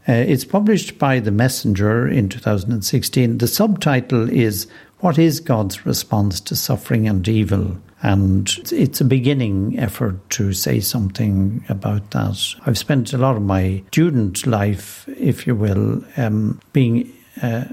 Uh, 0.05 0.11
it's 0.11 0.43
published 0.43 0.99
by 0.99 1.21
The 1.21 1.31
Messenger 1.31 2.09
in 2.09 2.27
2016. 2.27 3.37
The 3.37 3.47
subtitle 3.47 4.29
is 4.29 4.67
What 4.99 5.19
is 5.19 5.39
God's 5.39 5.85
Response 5.85 6.39
to 6.41 6.55
Suffering 6.55 7.07
and 7.07 7.27
Evil? 7.27 7.77
And 8.01 8.49
it's 8.71 8.99
a 8.99 9.05
beginning 9.05 9.77
effort 9.77 10.27
to 10.31 10.53
say 10.53 10.79
something 10.79 11.63
about 11.69 12.09
that. 12.11 12.55
I've 12.65 12.79
spent 12.79 13.13
a 13.13 13.17
lot 13.19 13.35
of 13.35 13.43
my 13.43 13.83
student 13.89 14.47
life, 14.47 15.07
if 15.09 15.45
you 15.45 15.55
will, 15.55 16.03
um, 16.17 16.59
being 16.73 17.13
uh, 17.43 17.65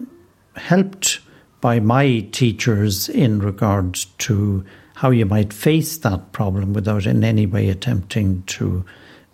helped 0.56 1.20
by 1.62 1.80
my 1.80 2.20
teachers 2.32 3.08
in 3.08 3.38
regard 3.38 3.98
to 4.18 4.62
how 4.94 5.08
you 5.08 5.24
might 5.24 5.52
face 5.52 5.96
that 5.98 6.32
problem 6.32 6.74
without 6.74 7.06
in 7.06 7.24
any 7.24 7.46
way 7.46 7.70
attempting 7.70 8.42
to 8.44 8.84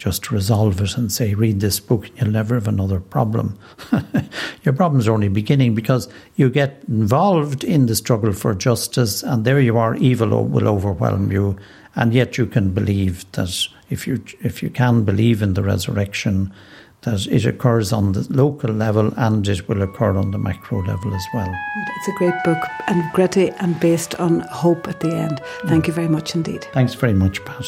just 0.00 0.30
resolve 0.30 0.80
it 0.80 0.96
and 0.96 1.12
say, 1.12 1.34
read 1.34 1.60
this 1.60 1.78
book 1.78 2.08
and 2.08 2.18
you'll 2.18 2.30
never 2.30 2.54
have 2.54 2.66
another 2.66 2.98
problem. 2.98 3.58
Your 4.64 4.72
problems 4.72 5.06
are 5.06 5.12
only 5.12 5.28
beginning 5.28 5.74
because 5.74 6.08
you 6.36 6.48
get 6.48 6.82
involved 6.88 7.62
in 7.62 7.84
the 7.84 7.94
struggle 7.94 8.32
for 8.32 8.54
justice 8.54 9.22
and 9.22 9.44
there 9.44 9.60
you 9.60 9.76
are, 9.76 9.94
evil 9.96 10.46
will 10.46 10.66
overwhelm 10.66 11.30
you. 11.30 11.58
And 11.96 12.14
yet 12.14 12.38
you 12.38 12.46
can 12.46 12.70
believe 12.70 13.30
that 13.32 13.54
if 13.90 14.06
you, 14.06 14.24
if 14.40 14.62
you 14.62 14.70
can 14.70 15.04
believe 15.04 15.42
in 15.42 15.52
the 15.52 15.62
resurrection, 15.62 16.50
that 17.02 17.26
it 17.26 17.44
occurs 17.44 17.92
on 17.92 18.12
the 18.12 18.26
local 18.30 18.70
level 18.70 19.12
and 19.18 19.46
it 19.46 19.68
will 19.68 19.82
occur 19.82 20.16
on 20.16 20.30
the 20.30 20.38
macro 20.38 20.82
level 20.82 21.14
as 21.14 21.26
well. 21.34 21.54
It's 21.98 22.08
a 22.08 22.12
great 22.12 22.42
book 22.42 22.62
and 22.86 23.04
gritty 23.12 23.50
and 23.50 23.78
based 23.80 24.14
on 24.14 24.40
hope 24.40 24.88
at 24.88 25.00
the 25.00 25.14
end. 25.14 25.42
Thank 25.66 25.84
mm. 25.84 25.88
you 25.88 25.92
very 25.92 26.08
much 26.08 26.34
indeed. 26.34 26.64
Thanks 26.72 26.94
very 26.94 27.14
much, 27.14 27.44
Pat. 27.44 27.66